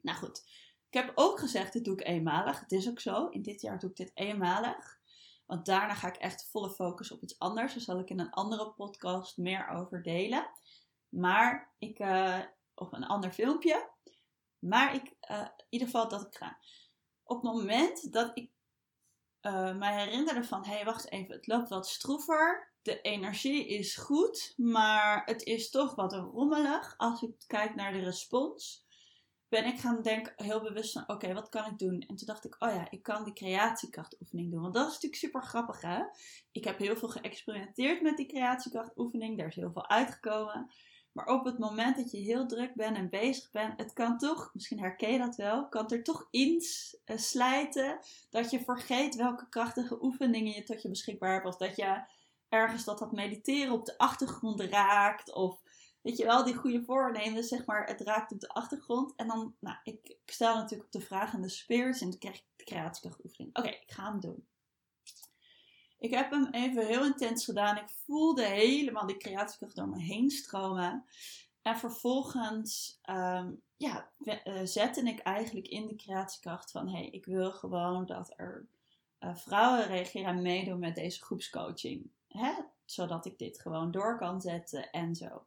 Nou 0.00 0.18
goed. 0.18 0.42
Ik 0.88 1.02
heb 1.02 1.12
ook 1.14 1.38
gezegd, 1.38 1.72
dit 1.72 1.84
doe 1.84 1.94
ik 1.94 2.06
eenmalig. 2.06 2.60
Het 2.60 2.72
is 2.72 2.88
ook 2.88 3.00
zo. 3.00 3.28
In 3.28 3.42
dit 3.42 3.60
jaar 3.60 3.78
doe 3.78 3.90
ik 3.90 3.96
dit 3.96 4.10
eenmalig. 4.14 5.00
Want 5.46 5.66
daarna 5.66 5.94
ga 5.94 6.08
ik 6.08 6.16
echt 6.16 6.48
volle 6.50 6.70
focus 6.70 7.12
op 7.12 7.22
iets 7.22 7.38
anders. 7.38 7.72
Daar 7.72 7.82
zal 7.82 7.98
ik 7.98 8.10
in 8.10 8.20
een 8.20 8.30
andere 8.30 8.70
podcast 8.70 9.36
meer 9.36 9.68
over 9.68 10.02
delen. 10.02 10.50
Maar 11.12 11.74
ik, 11.78 11.98
uh, 11.98 12.40
of 12.74 12.92
een 12.92 13.04
ander 13.04 13.32
filmpje. 13.32 13.90
Maar 14.58 14.94
ik, 14.94 15.14
uh, 15.30 15.38
in 15.38 15.66
ieder 15.68 15.86
geval 15.86 16.08
dat 16.08 16.26
ik 16.26 16.34
ga. 16.34 16.58
Op 17.22 17.42
het 17.42 17.52
moment 17.52 18.12
dat 18.12 18.30
ik 18.34 18.50
uh, 19.42 19.76
mij 19.76 20.04
herinnerde 20.04 20.44
van, 20.44 20.64
hé 20.64 20.74
hey, 20.74 20.84
wacht 20.84 21.10
even, 21.10 21.34
het 21.34 21.46
loopt 21.46 21.68
wat 21.68 21.88
stroever. 21.88 22.72
De 22.82 23.00
energie 23.00 23.66
is 23.66 23.96
goed, 23.96 24.52
maar 24.56 25.24
het 25.24 25.42
is 25.42 25.70
toch 25.70 25.94
wat 25.94 26.12
rommelig 26.12 26.94
als 26.96 27.22
ik 27.22 27.34
kijk 27.46 27.74
naar 27.74 27.92
de 27.92 28.00
respons. 28.00 28.86
Ben 29.48 29.64
ik 29.64 29.78
gaan 29.78 30.02
denken, 30.02 30.32
heel 30.36 30.62
bewust 30.62 30.92
van, 30.92 31.08
oké, 31.08 31.34
wat 31.34 31.48
kan 31.48 31.66
ik 31.66 31.78
doen? 31.78 32.00
En 32.00 32.16
toen 32.16 32.26
dacht 32.26 32.44
ik, 32.44 32.62
oh 32.62 32.70
ja, 32.70 32.90
ik 32.90 33.02
kan 33.02 33.24
die 33.24 33.32
creatiekrachtoefening 33.32 34.50
doen. 34.50 34.62
Want 34.62 34.74
dat 34.74 34.86
is 34.86 34.92
natuurlijk 34.92 35.20
super 35.20 35.42
grappig, 35.42 35.80
hè? 35.80 36.02
Ik 36.52 36.64
heb 36.64 36.78
heel 36.78 36.96
veel 36.96 37.08
geëxperimenteerd 37.08 38.02
met 38.02 38.16
die 38.16 38.26
creatiekrachtoefening. 38.26 39.38
Daar 39.38 39.46
is 39.46 39.54
heel 39.54 39.72
veel 39.72 39.88
uitgekomen. 39.88 40.72
Maar 41.12 41.26
op 41.26 41.44
het 41.44 41.58
moment 41.58 41.96
dat 41.96 42.10
je 42.10 42.18
heel 42.18 42.46
druk 42.46 42.74
bent 42.74 42.96
en 42.96 43.10
bezig 43.10 43.50
bent, 43.50 43.78
het 43.78 43.92
kan 43.92 44.18
toch, 44.18 44.50
misschien 44.54 44.78
herken 44.78 45.12
je 45.12 45.18
dat 45.18 45.36
wel, 45.36 45.68
kan 45.68 45.90
er 45.90 46.02
toch 46.02 46.28
iets 46.30 46.96
uh, 47.04 47.16
slijten 47.16 47.98
dat 48.30 48.50
je 48.50 48.64
vergeet 48.64 49.14
welke 49.14 49.48
krachtige 49.48 50.02
oefeningen 50.02 50.52
je 50.52 50.62
tot 50.62 50.82
je 50.82 50.88
beschikbaar 50.88 51.32
hebt. 51.32 51.46
Of 51.46 51.56
dat 51.56 51.76
je 51.76 52.04
ergens 52.48 52.84
dat 52.84 52.98
dat 52.98 53.12
mediteren 53.12 53.72
op 53.72 53.86
de 53.86 53.98
achtergrond 53.98 54.60
raakt. 54.60 55.32
Of 55.34 55.62
weet 56.02 56.16
je 56.16 56.24
wel, 56.24 56.44
die 56.44 56.54
goede 56.54 56.84
voornemens, 56.84 57.48
zeg 57.48 57.66
maar, 57.66 57.86
het 57.86 58.00
raakt 58.00 58.32
op 58.32 58.40
de 58.40 58.48
achtergrond. 58.48 59.12
En 59.16 59.26
dan, 59.26 59.54
nou, 59.60 59.76
ik, 59.82 60.08
ik 60.08 60.32
stel 60.32 60.54
natuurlijk 60.54 60.84
op 60.84 61.00
de 61.00 61.06
vraag 61.06 61.34
aan 61.34 61.42
de 61.42 61.48
spirits 61.48 62.00
en 62.00 62.10
dan 62.10 62.18
krijg 62.18 62.36
ik 62.36 62.44
de 62.56 62.64
creatiekrachtoefening. 62.64 63.56
Oké, 63.56 63.68
ik 63.68 63.92
ga 63.92 64.10
hem 64.10 64.20
doen. 64.20 64.46
Ik 66.02 66.10
heb 66.10 66.30
hem 66.30 66.48
even 66.50 66.86
heel 66.86 67.04
intens 67.04 67.44
gedaan. 67.44 67.76
Ik 67.76 67.88
voelde 67.88 68.44
helemaal 68.44 69.06
die 69.06 69.16
creatiekracht 69.16 69.76
door 69.76 69.88
me 69.88 70.00
heen 70.00 70.30
stromen. 70.30 71.04
En 71.62 71.78
vervolgens 71.78 73.00
um, 73.10 73.62
ja, 73.76 74.10
uh, 74.18 74.60
zette 74.64 75.02
ik 75.02 75.18
eigenlijk 75.18 75.68
in 75.68 75.86
de 75.86 75.96
creatiekracht 75.96 76.70
van... 76.70 76.88
hé, 76.88 76.96
hey, 76.96 77.08
ik 77.08 77.24
wil 77.24 77.52
gewoon 77.52 78.06
dat 78.06 78.32
er 78.36 78.66
uh, 79.20 79.36
vrouwen 79.36 79.86
reageren 79.86 80.28
en 80.28 80.42
meedoen 80.42 80.78
met 80.78 80.94
deze 80.94 81.22
groepscoaching. 81.22 82.10
Hè? 82.28 82.52
Zodat 82.84 83.26
ik 83.26 83.38
dit 83.38 83.60
gewoon 83.60 83.90
door 83.90 84.18
kan 84.18 84.40
zetten 84.40 84.90
en 84.90 85.14
zo. 85.14 85.44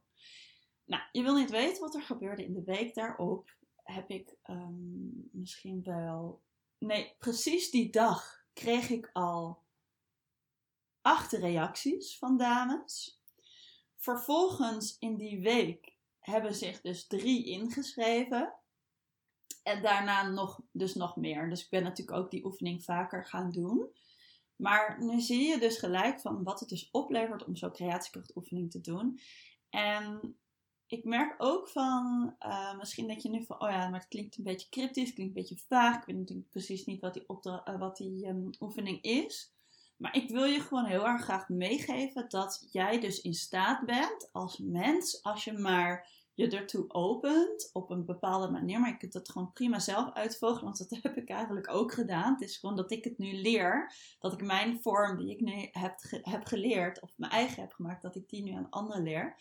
Nou, 0.86 1.04
je 1.12 1.24
wil 1.24 1.36
niet 1.36 1.52
weten 1.52 1.82
wat 1.82 1.96
er 1.96 2.02
gebeurde 2.02 2.46
in 2.46 2.54
de 2.54 2.64
week 2.64 2.94
daarop. 2.94 3.50
Heb 3.84 4.10
ik 4.10 4.36
ehm, 4.44 5.30
misschien 5.32 5.84
wel. 5.84 6.42
Nee, 6.78 7.16
precies 7.20 7.72
die 7.72 7.90
dag 7.90 8.46
kreeg 8.54 8.90
ik 8.90 9.10
al 9.14 9.64
reacties 11.30 12.18
van 12.18 12.38
dames. 12.38 13.20
Vervolgens 13.98 14.98
in 15.00 15.16
die 15.18 15.42
week 15.42 15.96
hebben 16.20 16.56
zich 16.56 16.82
dus 16.82 17.08
drie 17.08 17.46
ingeschreven. 17.46 18.54
En 19.64 19.82
daarna 19.82 20.30
nog, 20.30 20.62
dus 20.72 20.96
nog 20.96 21.16
meer. 21.16 21.50
Dus 21.50 21.64
ik 21.64 21.70
ben 21.70 21.84
natuurlijk 21.84 22.18
ook 22.18 22.32
die 22.32 22.46
oefening 22.46 22.84
vaker 22.84 23.26
gaan 23.26 23.52
doen. 23.52 23.90
Maar 24.56 25.04
nu 25.04 25.20
zie 25.20 25.48
je 25.48 25.60
dus 25.60 25.78
gelijk 25.78 26.22
van 26.22 26.44
wat 26.44 26.60
het 26.60 26.70
dus 26.70 26.92
oplevert 26.92 27.46
om 27.46 27.56
zo'n 27.56 27.72
creatiekrachtoefening 27.72 28.72
te 28.72 28.82
doen. 28.82 29.20
En 29.70 30.36
ik 30.88 31.04
merk 31.04 31.36
ook 31.38 31.70
van, 31.70 32.36
uh, 32.40 32.78
misschien 32.78 33.08
dat 33.08 33.22
je 33.22 33.30
nu 33.30 33.44
van, 33.46 33.62
oh 33.62 33.70
ja, 33.70 33.90
maar 33.90 34.00
het 34.00 34.10
klinkt 34.10 34.38
een 34.38 34.44
beetje 34.44 34.70
cryptisch, 34.70 35.14
klinkt 35.14 35.36
een 35.36 35.42
beetje 35.42 35.64
vaag. 35.68 35.96
Ik 35.96 36.06
weet 36.06 36.18
natuurlijk 36.18 36.50
precies 36.50 36.86
niet 36.86 37.02
wat 37.02 37.14
die, 37.14 37.26
uh, 37.28 37.80
wat 37.80 37.98
die 37.98 38.28
um, 38.28 38.50
oefening 38.60 39.02
is. 39.02 39.55
Maar 39.98 40.16
ik 40.16 40.30
wil 40.30 40.44
je 40.44 40.60
gewoon 40.60 40.86
heel 40.86 41.08
erg 41.08 41.24
graag 41.24 41.50
meegeven 41.50 42.30
dat 42.30 42.68
jij 42.72 43.00
dus 43.00 43.22
in 43.22 43.34
staat 43.34 43.86
bent 43.86 44.30
als 44.32 44.58
mens, 44.58 45.24
als 45.24 45.44
je 45.44 45.54
maar 45.54 46.10
je 46.34 46.50
ertoe 46.50 46.86
opent 46.88 47.70
op 47.74 47.90
een 47.90 48.06
bepaalde 48.06 48.52
manier. 48.52 48.80
Maar 48.80 48.90
je 48.90 48.98
kunt 48.98 49.14
dat 49.14 49.30
gewoon 49.30 49.54
prima 49.54 49.80
zelf 49.80 50.14
uitvogelen, 50.14 50.64
want 50.64 50.78
dat 50.78 51.00
heb 51.04 51.18
ik 51.18 51.30
eigenlijk 51.30 51.70
ook 51.70 51.94
gedaan. 51.94 52.34
Het 52.34 52.42
is 52.42 52.58
gewoon 52.58 52.75
dat 52.75 52.92
ik 52.92 53.04
het 53.04 53.18
nu 53.18 53.34
leer, 53.34 53.94
dat 54.20 54.34
ik 54.34 54.42
mijn 54.42 54.82
vorm 54.82 55.18
die 55.18 55.32
ik 55.32 55.42
nu 55.42 55.68
heb, 55.72 56.00
heb 56.22 56.46
geleerd, 56.46 57.02
of 57.02 57.14
mijn 57.16 57.32
eigen 57.32 57.62
heb 57.62 57.74
gemaakt, 57.74 58.02
dat 58.02 58.16
ik 58.16 58.30
die 58.30 58.44
nu 58.44 58.52
aan 58.52 58.70
anderen 58.70 59.04
leer. 59.04 59.36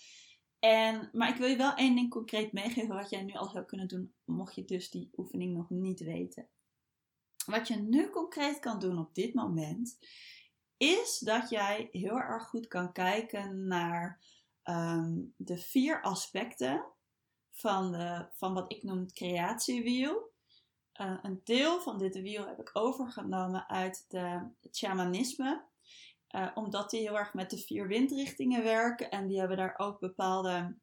En, 0.58 1.08
maar 1.12 1.28
ik 1.28 1.36
wil 1.36 1.48
je 1.48 1.56
wel 1.56 1.74
één 1.74 1.94
ding 1.94 2.10
concreet 2.10 2.52
meegeven 2.52 2.94
wat 2.94 3.10
jij 3.10 3.22
nu 3.22 3.32
al 3.32 3.48
zou 3.48 3.64
kunnen 3.64 3.88
doen, 3.88 4.14
mocht 4.24 4.54
je 4.54 4.64
dus 4.64 4.90
die 4.90 5.10
oefening 5.16 5.56
nog 5.56 5.70
niet 5.70 6.00
weten. 6.00 6.48
Wat 7.46 7.68
je 7.68 7.76
nu 7.76 8.10
concreet 8.10 8.58
kan 8.58 8.78
doen 8.78 8.98
op 8.98 9.14
dit 9.14 9.34
moment, 9.34 9.98
is 10.76 11.18
dat 11.18 11.50
jij 11.50 11.88
heel 11.92 12.18
erg 12.18 12.42
goed 12.48 12.68
kan 12.68 12.92
kijken 12.92 13.66
naar 13.66 14.20
Ehm, 14.64 15.22
de 15.36 15.58
vier 15.58 16.02
aspecten 16.02 16.84
van, 17.50 17.96
van 18.32 18.54
wat 18.54 18.72
ik 18.72 18.82
noem 18.82 19.00
het 19.00 19.12
creatiewiel. 19.12 20.32
Uh, 21.00 21.18
een 21.22 21.40
deel 21.44 21.80
van 21.80 21.98
dit 21.98 22.20
wiel 22.20 22.46
heb 22.46 22.60
ik 22.60 22.70
overgenomen 22.72 23.68
uit 23.68 24.04
de, 24.08 24.50
het 24.60 24.76
shamanisme. 24.76 25.64
Uh, 26.30 26.50
omdat 26.54 26.90
die 26.90 27.00
heel 27.00 27.18
erg 27.18 27.34
met 27.34 27.50
de 27.50 27.58
vier 27.58 27.88
windrichtingen 27.88 28.62
werken. 28.62 29.10
En 29.10 29.26
die 29.26 29.38
hebben 29.38 29.56
daar 29.56 29.74
ook 29.76 30.00
bepaalde 30.00 30.76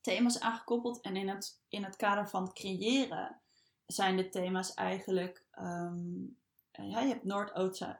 thema's 0.00 0.40
aan 0.40 0.56
gekoppeld. 0.56 1.00
En 1.00 1.16
in 1.16 1.28
het, 1.28 1.62
in 1.68 1.84
het 1.84 1.96
kader 1.96 2.28
van 2.28 2.52
creëren 2.52 3.40
zijn 3.86 4.16
de 4.16 4.28
thema's 4.28 4.74
eigenlijk... 4.74 5.44
Um, 5.58 6.39
ja, 6.88 7.00
je 7.00 7.08
hebt 7.08 7.24
Noord, 7.24 7.54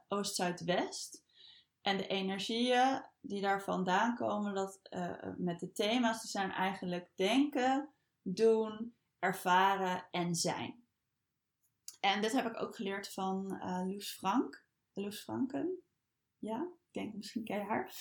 Oost, 0.09 0.35
Zuid, 0.35 0.65
West. 0.65 1.25
En 1.81 1.97
de 1.97 2.07
energieën 2.07 3.05
die 3.21 3.41
daar 3.41 3.63
vandaan 3.63 4.15
komen, 4.15 4.55
dat, 4.55 4.81
uh, 4.91 5.29
met 5.37 5.61
de 5.61 5.73
thema's, 5.73 6.21
die 6.21 6.31
zijn 6.31 6.53
eigenlijk 6.53 7.11
denken, 7.15 7.95
doen, 8.23 8.95
ervaren 9.19 10.07
en 10.11 10.35
zijn. 10.35 10.85
En 12.01 12.21
dit 12.21 12.33
heb 12.33 12.47
ik 12.47 12.63
ook 12.63 12.77
geleerd 12.77 13.13
van 13.13 13.61
uh, 13.63 13.83
Loes 13.87 14.13
Frank. 14.13 14.65
Loes 14.93 15.23
Franken. 15.23 15.83
Ja, 16.39 16.61
ik 16.61 16.93
denk 16.93 17.15
misschien 17.15 17.43
je 17.45 17.53
haar. 17.53 17.93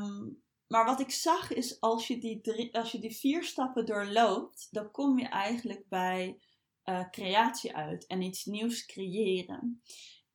Um, 0.00 0.42
maar 0.66 0.84
wat 0.84 1.00
ik 1.00 1.10
zag 1.10 1.52
is, 1.52 1.80
als 1.80 2.06
je, 2.06 2.18
die 2.18 2.40
drie, 2.40 2.76
als 2.76 2.92
je 2.92 2.98
die 2.98 3.16
vier 3.16 3.44
stappen 3.44 3.86
doorloopt, 3.86 4.68
dan 4.70 4.90
kom 4.90 5.18
je 5.18 5.28
eigenlijk 5.28 5.88
bij 5.88 6.42
uh, 6.84 7.10
creatie 7.10 7.76
uit 7.76 8.06
en 8.06 8.22
iets 8.22 8.44
nieuws 8.44 8.86
creëren. 8.86 9.82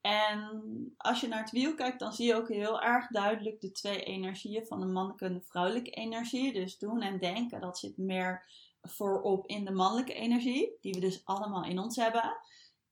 En 0.01 0.93
als 0.97 1.21
je 1.21 1.27
naar 1.27 1.39
het 1.39 1.51
wiel 1.51 1.75
kijkt, 1.75 1.99
dan 1.99 2.13
zie 2.13 2.25
je 2.25 2.35
ook 2.35 2.49
heel 2.49 2.81
erg 2.81 3.07
duidelijk 3.07 3.61
de 3.61 3.71
twee 3.71 4.03
energieën 4.03 4.65
van 4.65 4.79
de 4.79 4.85
mannelijke 4.85 5.25
en 5.25 5.33
de 5.33 5.41
vrouwelijke 5.41 5.91
energie. 5.91 6.53
Dus 6.53 6.77
doen 6.77 7.01
en 7.01 7.19
denken, 7.19 7.61
dat 7.61 7.79
zit 7.79 7.97
meer 7.97 8.45
voorop 8.81 9.47
in 9.47 9.65
de 9.65 9.71
mannelijke 9.71 10.13
energie, 10.13 10.77
die 10.81 10.93
we 10.93 10.99
dus 10.99 11.25
allemaal 11.25 11.63
in 11.63 11.79
ons 11.79 11.95
hebben. 11.95 12.37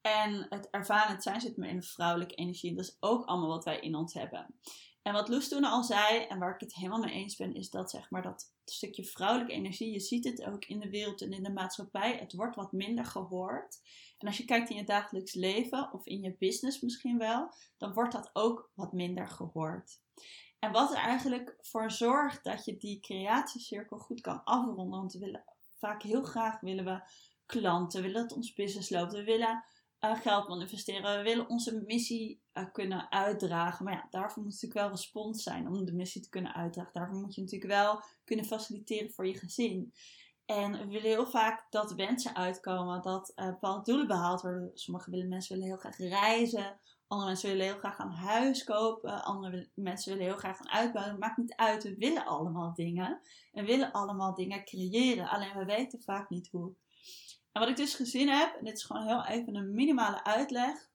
En 0.02 0.46
het 0.50 0.70
ervaren, 0.70 1.14
het 1.14 1.24
zijn 1.24 1.42
zit 1.42 1.58
meer 1.58 1.70
in 1.70 1.80
de 1.80 1.86
vrouwelijke 1.86 2.36
energie. 2.36 2.76
Dat 2.76 2.86
is 2.86 2.98
ook 3.00 3.26
allemaal 3.26 3.50
wat 3.50 3.64
wij 3.64 3.80
in 3.80 3.96
ons 3.96 4.14
hebben. 4.14 4.56
En 5.06 5.14
wat 5.14 5.30
Loes 5.30 5.48
toen 5.48 5.64
al 5.64 5.84
zei, 5.84 6.24
en 6.24 6.40
waar 6.40 6.54
ik 6.54 6.60
het 6.60 6.76
helemaal 6.76 7.00
mee 7.00 7.14
eens 7.14 7.36
ben, 7.36 7.56
is 7.56 7.70
dat 7.70 7.90
zeg 7.90 8.10
maar 8.10 8.22
dat 8.22 8.54
stukje 8.66 9.04
vrouwelijke 9.04 9.54
energie, 9.54 9.92
je 9.92 10.00
ziet 10.00 10.24
het 10.24 10.44
ook 10.44 10.66
in 10.66 10.80
de 10.80 10.90
wereld 10.90 11.22
en 11.22 11.32
in 11.32 11.44
de 11.44 11.52
maatschappij, 11.52 12.18
het 12.18 12.34
wordt 12.34 12.56
wat 12.56 12.72
minder 12.72 13.06
gehoord. 13.06 13.82
En 14.18 14.28
als 14.28 14.38
je 14.38 14.46
kijkt 14.46 14.70
in 14.70 14.76
je 14.76 14.84
dagelijks 14.84 15.34
leven 15.34 15.94
of 15.94 16.06
in 16.06 16.22
je 16.22 16.36
business 16.40 16.82
misschien 16.82 17.18
wel, 17.18 17.54
dan 17.78 17.94
wordt 17.94 18.12
dat 18.12 18.30
ook 18.34 18.72
wat 18.74 18.94
minder 18.94 19.28
gehoord. 19.28 20.00
En 20.60 20.72
wat 20.72 20.92
er 20.92 20.98
eigenlijk 20.98 21.56
voor 21.62 21.92
zorgt 21.92 22.44
dat 22.44 22.66
je 22.66 22.78
die 22.78 23.00
creatiecirkel 23.00 23.98
goed 23.98 24.22
kan 24.22 24.44
afronden, 24.44 24.90
want 24.90 25.14
we 25.14 25.20
willen 25.20 25.44
vaak 25.80 26.02
heel 26.02 26.24
graag 26.24 26.60
willen 26.60 26.86
we 26.86 27.02
klanten, 27.46 28.02
willen 28.02 28.22
dat 28.22 28.38
ons 28.38 28.54
business 28.54 28.90
loopt, 28.90 29.14
we 29.14 29.24
willen 29.24 29.64
uh, 30.10 30.22
geld 30.22 30.48
manifesteren. 30.48 31.18
We 31.18 31.24
willen 31.24 31.50
onze 31.50 31.84
missie 31.88 32.42
uh, 32.54 32.64
kunnen 32.72 33.12
uitdragen. 33.12 33.86
Maar 33.86 33.94
ja, 33.94 34.08
daarvoor 34.10 34.44
moet 34.44 34.52
natuurlijk 34.52 34.80
wel 34.80 34.90
respons 34.90 35.44
zijn 35.44 35.68
om 35.68 35.86
de 35.86 35.94
missie 35.94 36.22
te 36.22 36.30
kunnen 36.30 36.56
uitdragen. 36.56 36.94
Daarvoor 36.94 37.20
moet 37.20 37.36
je 37.36 37.42
natuurlijk 37.42 37.72
wel 37.72 38.02
kunnen 38.24 38.46
faciliteren 38.46 39.12
voor 39.12 39.28
je 39.28 39.38
gezin. 39.38 39.94
En 40.46 40.72
we 40.72 40.88
willen 40.88 41.10
heel 41.10 41.28
vaak 41.28 41.66
dat 41.70 41.94
wensen 41.94 42.36
uitkomen, 42.36 43.02
dat 43.02 43.32
uh, 43.36 43.46
bepaalde 43.46 43.84
doelen 43.84 44.08
behaald 44.08 44.42
worden. 44.42 44.72
Sommige 44.74 45.12
willen, 45.12 45.28
mensen 45.28 45.54
willen 45.56 45.70
heel 45.70 45.80
graag 45.80 45.98
reizen. 45.98 46.80
Andere 47.08 47.30
mensen 47.30 47.50
willen 47.50 47.66
heel 47.66 47.78
graag 47.78 48.00
een 48.00 48.12
huis 48.12 48.64
kopen. 48.64 49.24
Andere 49.24 49.70
mensen 49.74 50.12
willen 50.12 50.28
heel 50.28 50.38
graag 50.38 50.60
een 50.60 50.70
uitbouwen. 50.70 51.14
Het 51.14 51.22
maakt 51.22 51.38
niet 51.38 51.56
uit. 51.56 51.84
We 51.84 51.96
willen 51.96 52.26
allemaal 52.26 52.74
dingen. 52.74 53.22
En 53.52 53.66
willen 53.66 53.92
allemaal 53.92 54.34
dingen 54.34 54.66
creëren. 54.66 55.30
Alleen 55.30 55.58
we 55.58 55.66
weten 55.66 56.02
vaak 56.02 56.30
niet 56.30 56.50
hoe. 56.52 56.74
En 57.56 57.62
wat 57.62 57.70
ik 57.70 57.76
dus 57.76 57.96
gezien 57.96 58.30
heb, 58.30 58.56
en 58.56 58.66
dit 58.66 58.78
is 58.78 58.84
gewoon 58.84 59.08
heel 59.08 59.26
even 59.26 59.56
een 59.56 59.74
minimale 59.74 60.24
uitleg 60.24 60.90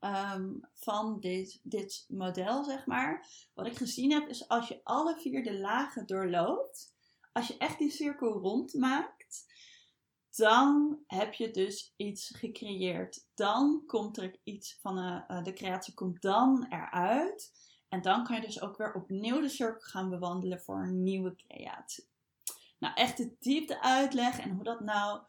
um, 0.00 0.68
van 0.74 1.20
dit, 1.20 1.60
dit 1.62 2.04
model, 2.08 2.64
zeg 2.64 2.86
maar. 2.86 3.26
Wat 3.54 3.66
ik 3.66 3.76
gezien 3.76 4.12
heb, 4.12 4.28
is 4.28 4.48
als 4.48 4.68
je 4.68 4.80
alle 4.84 5.20
vier 5.20 5.42
de 5.42 5.58
lagen 5.58 6.06
doorloopt, 6.06 6.94
als 7.32 7.46
je 7.46 7.56
echt 7.58 7.78
die 7.78 7.90
cirkel 7.90 8.32
rond 8.32 8.74
maakt, 8.74 9.44
dan 10.36 10.98
heb 11.06 11.32
je 11.34 11.50
dus 11.50 11.94
iets 11.96 12.28
gecreëerd. 12.36 13.26
Dan 13.34 13.82
komt 13.86 14.16
er 14.16 14.40
iets 14.42 14.78
van 14.80 14.98
uh, 14.98 15.42
de 15.42 15.52
creatie 15.52 15.94
komt 15.94 16.22
dan 16.22 16.66
eruit. 16.68 17.52
En 17.88 18.02
dan 18.02 18.24
kan 18.24 18.36
je 18.36 18.42
dus 18.42 18.60
ook 18.60 18.76
weer 18.76 18.94
opnieuw 18.94 19.40
de 19.40 19.48
cirkel 19.48 19.88
gaan 19.88 20.10
bewandelen 20.10 20.60
voor 20.60 20.82
een 20.82 21.02
nieuwe 21.02 21.36
creatie. 21.36 22.10
Nou, 22.78 22.94
echt 22.94 23.16
de 23.16 23.36
diepte 23.38 23.82
uitleg 23.82 24.38
en 24.38 24.50
hoe 24.50 24.64
dat 24.64 24.80
nou 24.80 25.22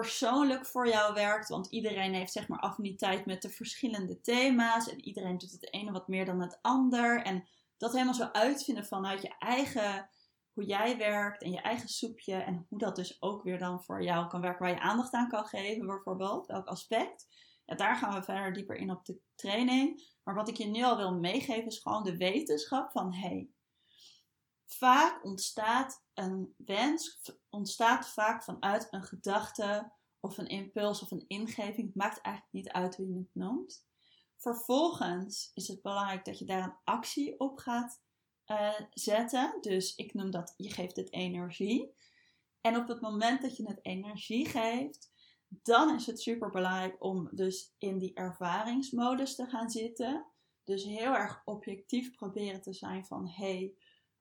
persoonlijk 0.00 0.66
voor 0.66 0.88
jou 0.88 1.14
werkt. 1.14 1.48
Want 1.48 1.66
iedereen 1.66 2.14
heeft 2.14 2.32
zeg 2.32 2.48
maar 2.48 2.58
affiniteit 2.58 3.26
met 3.26 3.42
de 3.42 3.50
verschillende 3.50 4.20
thema's. 4.20 4.88
En 4.88 5.04
iedereen 5.04 5.38
doet 5.38 5.50
het 5.50 5.72
ene 5.72 5.92
wat 5.92 6.08
meer 6.08 6.24
dan 6.24 6.40
het 6.40 6.58
ander. 6.62 7.22
En 7.22 7.48
dat 7.76 7.92
helemaal 7.92 8.14
zo 8.14 8.28
uitvinden 8.32 8.86
vanuit 8.86 9.22
je 9.22 9.34
eigen, 9.38 10.10
hoe 10.52 10.64
jij 10.64 10.96
werkt 10.96 11.42
en 11.42 11.50
je 11.50 11.60
eigen 11.60 11.88
soepje. 11.88 12.34
En 12.34 12.66
hoe 12.68 12.78
dat 12.78 12.96
dus 12.96 13.22
ook 13.22 13.42
weer 13.42 13.58
dan 13.58 13.82
voor 13.82 14.02
jou 14.02 14.26
kan 14.26 14.40
werken. 14.40 14.62
Waar 14.62 14.74
je 14.74 14.80
aandacht 14.80 15.12
aan 15.12 15.28
kan 15.28 15.44
geven 15.44 15.86
bijvoorbeeld. 15.86 16.46
Welk 16.46 16.66
aspect. 16.66 17.26
Ja, 17.64 17.74
daar 17.74 17.96
gaan 17.96 18.14
we 18.14 18.22
verder 18.22 18.52
dieper 18.52 18.76
in 18.76 18.90
op 18.90 19.04
de 19.04 19.20
training. 19.34 20.12
Maar 20.24 20.34
wat 20.34 20.48
ik 20.48 20.56
je 20.56 20.66
nu 20.66 20.82
al 20.82 20.96
wil 20.96 21.18
meegeven 21.18 21.66
is 21.66 21.78
gewoon 21.78 22.04
de 22.04 22.16
wetenschap 22.16 22.90
van 22.90 23.14
hey, 23.14 23.48
vaak 24.66 25.24
ontstaat 25.24 26.04
een 26.14 26.54
wens, 26.56 27.20
ontstaat 27.48 28.08
vaak 28.08 28.44
vanuit 28.44 28.86
een 28.90 29.04
gedachte 29.04 29.92
of 30.20 30.38
een 30.38 30.46
impuls 30.46 31.02
of 31.02 31.10
een 31.10 31.24
ingeving. 31.26 31.86
Het 31.86 31.96
maakt 31.96 32.20
eigenlijk 32.20 32.54
niet 32.54 32.68
uit 32.68 32.96
hoe 32.96 33.08
je 33.08 33.18
het 33.18 33.34
noemt. 33.34 33.86
Vervolgens 34.36 35.50
is 35.54 35.68
het 35.68 35.82
belangrijk 35.82 36.24
dat 36.24 36.38
je 36.38 36.44
daar 36.44 36.62
een 36.62 36.76
actie 36.84 37.40
op 37.40 37.58
gaat 37.58 38.02
uh, 38.46 38.80
zetten. 38.90 39.58
Dus 39.60 39.94
ik 39.94 40.14
noem 40.14 40.30
dat 40.30 40.54
je 40.56 40.72
geeft 40.72 40.96
het 40.96 41.12
energie. 41.12 41.94
En 42.60 42.76
op 42.76 42.88
het 42.88 43.00
moment 43.00 43.42
dat 43.42 43.56
je 43.56 43.68
het 43.68 43.78
energie 43.82 44.46
geeft, 44.46 45.12
dan 45.48 45.94
is 45.94 46.06
het 46.06 46.20
super 46.20 46.50
belangrijk 46.50 47.04
om 47.04 47.28
dus 47.32 47.74
in 47.78 47.98
die 47.98 48.14
ervaringsmodus 48.14 49.34
te 49.34 49.46
gaan 49.46 49.70
zitten. 49.70 50.26
Dus 50.64 50.84
heel 50.84 51.14
erg 51.14 51.42
objectief 51.44 52.14
proberen 52.14 52.62
te 52.62 52.72
zijn 52.72 53.04
van 53.04 53.28
hey, 53.28 53.74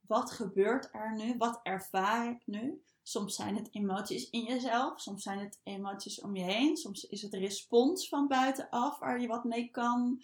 wat 0.07 0.31
gebeurt 0.31 0.89
er 0.91 1.15
nu? 1.15 1.38
Wat 1.38 1.60
ervaar 1.63 2.29
ik 2.29 2.41
nu? 2.45 2.83
Soms 3.01 3.36
zijn 3.36 3.55
het 3.55 3.67
emoties 3.72 4.29
in 4.29 4.43
jezelf, 4.43 5.01
soms 5.01 5.24
zijn 5.24 5.39
het 5.39 5.60
emoties 5.63 6.22
om 6.22 6.36
je 6.36 6.43
heen, 6.43 6.77
soms 6.77 7.03
is 7.03 7.22
het 7.22 7.33
respons 7.33 8.07
van 8.10 8.27
buitenaf 8.27 9.00
waar 9.00 9.22
je 9.22 9.27
wat 9.27 9.43
mee 9.43 9.69
kan. 9.69 10.24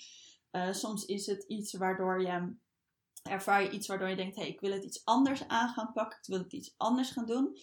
Uh, 0.52 0.74
soms 0.74 1.06
is 1.06 1.26
het 1.26 1.44
iets 1.44 1.74
waardoor 1.74 2.22
je 2.22 2.56
Ervaar 3.24 3.64
je 3.64 3.70
iets 3.70 3.88
waardoor 3.88 4.10
je 4.10 4.16
denkt, 4.16 4.36
hé, 4.36 4.42
hey, 4.42 4.52
ik 4.52 4.60
wil 4.60 4.72
het 4.72 4.84
iets 4.84 5.06
anders 5.06 5.48
aan 5.48 5.70
gaan 5.70 5.92
pakken, 5.94 6.20
ik 6.22 6.28
wil 6.28 6.40
het 6.40 6.54
iets 6.54 6.74
anders 6.78 7.12
gaan 7.12 7.26
doen. 7.26 7.58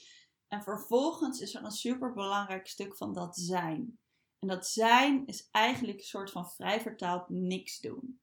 En 0.49 0.63
vervolgens 0.63 1.41
is 1.41 1.55
er 1.55 1.65
een 1.65 1.71
super 1.71 2.13
belangrijk 2.13 2.67
stuk 2.67 2.97
van 2.97 3.13
dat 3.13 3.37
zijn. 3.37 3.99
En 4.39 4.49
dat 4.49 4.67
zijn 4.67 5.27
is 5.27 5.49
eigenlijk 5.51 5.99
een 5.99 6.05
soort 6.05 6.31
van 6.31 6.51
vrij 6.51 6.81
vertaald 6.81 7.29
niks 7.29 7.79
doen. 7.79 8.21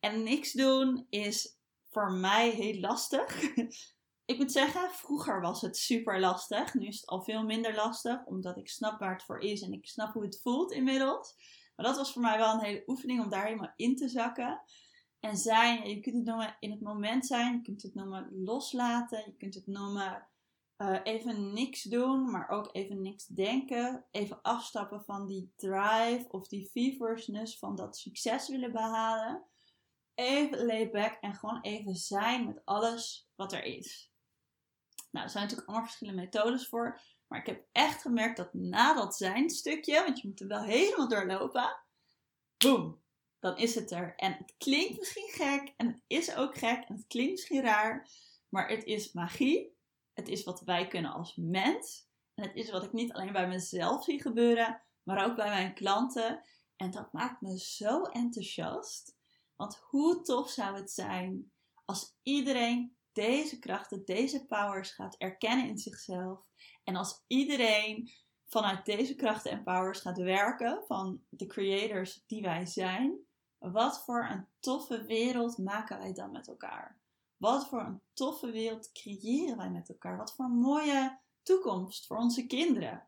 En 0.00 0.22
niks 0.22 0.52
doen 0.52 1.06
is 1.08 1.58
voor 1.94 2.12
mij 2.12 2.50
heel 2.50 2.80
lastig. 2.80 3.54
ik 4.32 4.38
moet 4.38 4.52
zeggen, 4.52 4.90
vroeger 4.90 5.40
was 5.40 5.60
het 5.60 5.76
super 5.76 6.20
lastig. 6.20 6.74
Nu 6.74 6.86
is 6.86 7.00
het 7.00 7.06
al 7.06 7.22
veel 7.22 7.44
minder 7.44 7.74
lastig, 7.74 8.24
omdat 8.24 8.56
ik 8.56 8.68
snap 8.68 8.98
waar 8.98 9.12
het 9.12 9.22
voor 9.22 9.40
is 9.40 9.62
en 9.62 9.72
ik 9.72 9.86
snap 9.86 10.12
hoe 10.12 10.24
het 10.24 10.40
voelt 10.42 10.72
inmiddels. 10.72 11.34
Maar 11.76 11.86
dat 11.86 11.96
was 11.96 12.12
voor 12.12 12.22
mij 12.22 12.38
wel 12.38 12.52
een 12.52 12.64
hele 12.64 12.82
oefening 12.86 13.22
om 13.22 13.30
daar 13.30 13.44
helemaal 13.44 13.72
in 13.76 13.96
te 13.96 14.08
zakken. 14.08 14.62
En 15.20 15.36
zijn, 15.36 15.88
je 15.88 16.00
kunt 16.00 16.16
het 16.16 16.24
noemen 16.24 16.56
in 16.60 16.70
het 16.70 16.80
moment 16.80 17.26
zijn, 17.26 17.54
je 17.54 17.62
kunt 17.62 17.82
het 17.82 17.94
noemen 17.94 18.42
loslaten, 18.44 19.18
je 19.18 19.36
kunt 19.36 19.54
het 19.54 19.66
noemen 19.66 20.28
uh, 20.78 21.00
even 21.02 21.52
niks 21.52 21.82
doen, 21.82 22.30
maar 22.30 22.48
ook 22.48 22.68
even 22.72 23.02
niks 23.02 23.26
denken. 23.26 24.04
Even 24.10 24.42
afstappen 24.42 25.04
van 25.04 25.26
die 25.26 25.52
drive 25.56 26.26
of 26.30 26.48
die 26.48 26.68
feverishness 26.70 27.58
van 27.58 27.76
dat 27.76 27.96
succes 27.96 28.48
willen 28.48 28.72
behalen. 28.72 29.44
Even 30.14 30.66
lay 30.66 30.90
back 30.90 31.16
en 31.20 31.34
gewoon 31.34 31.60
even 31.60 31.94
zijn 31.94 32.46
met 32.46 32.60
alles 32.64 33.28
wat 33.34 33.52
er 33.52 33.64
is. 33.64 34.12
Nou, 35.10 35.24
er 35.24 35.30
zijn 35.30 35.42
natuurlijk 35.42 35.68
allemaal 35.68 35.88
verschillende 35.88 36.22
methodes 36.22 36.68
voor. 36.68 37.00
Maar 37.26 37.40
ik 37.40 37.46
heb 37.46 37.66
echt 37.72 38.02
gemerkt 38.02 38.36
dat 38.36 38.54
na 38.54 38.94
dat 38.94 39.16
zijn 39.16 39.50
stukje, 39.50 40.02
want 40.04 40.20
je 40.20 40.28
moet 40.28 40.40
er 40.40 40.46
wel 40.46 40.62
helemaal 40.62 41.08
doorlopen, 41.08 41.76
boom, 42.56 43.02
dan 43.38 43.56
is 43.56 43.74
het 43.74 43.90
er. 43.90 44.14
En 44.16 44.32
het 44.32 44.54
klinkt 44.58 44.98
misschien 44.98 45.28
gek 45.28 45.72
en 45.76 45.86
het 45.86 46.02
is 46.06 46.34
ook 46.34 46.58
gek 46.58 46.84
en 46.88 46.94
het 46.94 47.06
klinkt 47.06 47.30
misschien 47.30 47.62
raar, 47.62 48.08
maar 48.48 48.68
het 48.68 48.84
is 48.84 49.12
magie 49.12 49.74
het 50.14 50.28
is 50.28 50.44
wat 50.44 50.60
wij 50.60 50.88
kunnen 50.88 51.12
als 51.12 51.36
mens. 51.36 52.08
En 52.34 52.44
het 52.44 52.56
is 52.56 52.70
wat 52.70 52.84
ik 52.84 52.92
niet 52.92 53.12
alleen 53.12 53.32
bij 53.32 53.48
mezelf 53.48 54.04
zie 54.04 54.20
gebeuren, 54.20 54.82
maar 55.02 55.24
ook 55.24 55.36
bij 55.36 55.48
mijn 55.48 55.74
klanten. 55.74 56.42
En 56.76 56.90
dat 56.90 57.12
maakt 57.12 57.40
me 57.40 57.58
zo 57.58 58.02
enthousiast. 58.02 59.16
Want 59.56 59.76
hoe 59.76 60.22
tof 60.22 60.50
zou 60.50 60.76
het 60.76 60.90
zijn 60.90 61.52
als 61.84 62.16
iedereen 62.22 62.96
deze 63.12 63.58
krachten, 63.58 64.04
deze 64.04 64.46
powers 64.46 64.90
gaat 64.90 65.16
erkennen 65.16 65.68
in 65.68 65.78
zichzelf. 65.78 66.40
En 66.84 66.96
als 66.96 67.24
iedereen 67.26 68.10
vanuit 68.46 68.84
deze 68.84 69.14
krachten 69.14 69.50
en 69.50 69.62
powers 69.62 70.00
gaat 70.00 70.18
werken, 70.18 70.82
van 70.86 71.24
de 71.28 71.46
creators 71.46 72.22
die 72.26 72.42
wij 72.42 72.66
zijn. 72.66 73.18
Wat 73.58 74.04
voor 74.04 74.28
een 74.30 74.46
toffe 74.60 75.04
wereld 75.04 75.58
maken 75.58 75.98
wij 75.98 76.12
dan 76.12 76.30
met 76.30 76.48
elkaar? 76.48 76.98
Wat 77.36 77.68
voor 77.68 77.80
een 77.80 78.00
toffe 78.12 78.50
wereld 78.50 78.92
creëren 78.92 79.56
wij 79.56 79.70
met 79.70 79.88
elkaar? 79.88 80.16
Wat 80.16 80.34
voor 80.34 80.44
een 80.44 80.58
mooie 80.58 81.22
toekomst 81.44 82.06
voor 82.06 82.16
onze 82.16 82.46
kinderen. 82.46 83.06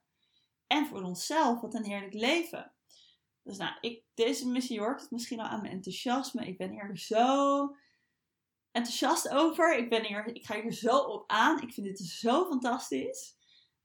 En 0.67 0.87
voor 0.87 1.03
onszelf, 1.03 1.61
wat 1.61 1.75
een 1.75 1.85
heerlijk 1.85 2.15
leven. 2.15 2.73
Dus 3.47 3.57
nou, 3.57 3.77
ik, 3.81 4.05
deze 4.15 4.49
missie 4.49 4.81
hoort 4.81 5.01
het 5.01 5.11
misschien 5.11 5.41
al 5.41 5.47
aan 5.47 5.61
mijn 5.61 5.73
enthousiasme. 5.73 6.47
Ik 6.47 6.59
ben 6.59 6.71
hier 6.71 6.97
zo 6.97 7.77
enthousiast 8.71 9.29
over. 9.29 9.77
Ik, 9.77 9.89
ben 9.89 10.05
hier, 10.05 10.27
ik 10.27 10.47
ga 10.47 10.61
hier 10.61 10.73
zo 10.73 10.99
op 10.99 11.31
aan. 11.31 11.61
Ik 11.63 11.73
vind 11.73 11.87
dit 11.87 11.99
zo 11.99 12.45
fantastisch. 12.45 13.37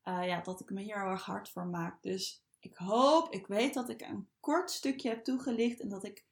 Uh, 0.03 0.27
ja, 0.27 0.41
dat 0.41 0.59
ik 0.59 0.69
me 0.69 0.81
hier 0.81 1.01
heel 1.01 1.11
erg 1.11 1.25
hard 1.25 1.49
voor 1.49 1.65
maak. 1.65 2.01
Dus 2.01 2.43
ik 2.59 2.75
hoop, 2.75 3.33
ik 3.33 3.47
weet 3.47 3.73
dat 3.73 3.89
ik 3.89 4.01
een 4.01 4.29
kort 4.39 4.71
stukje 4.71 5.09
heb 5.09 5.23
toegelicht. 5.23 5.79
En 5.79 5.89
dat 5.89 6.03
ik 6.03 6.25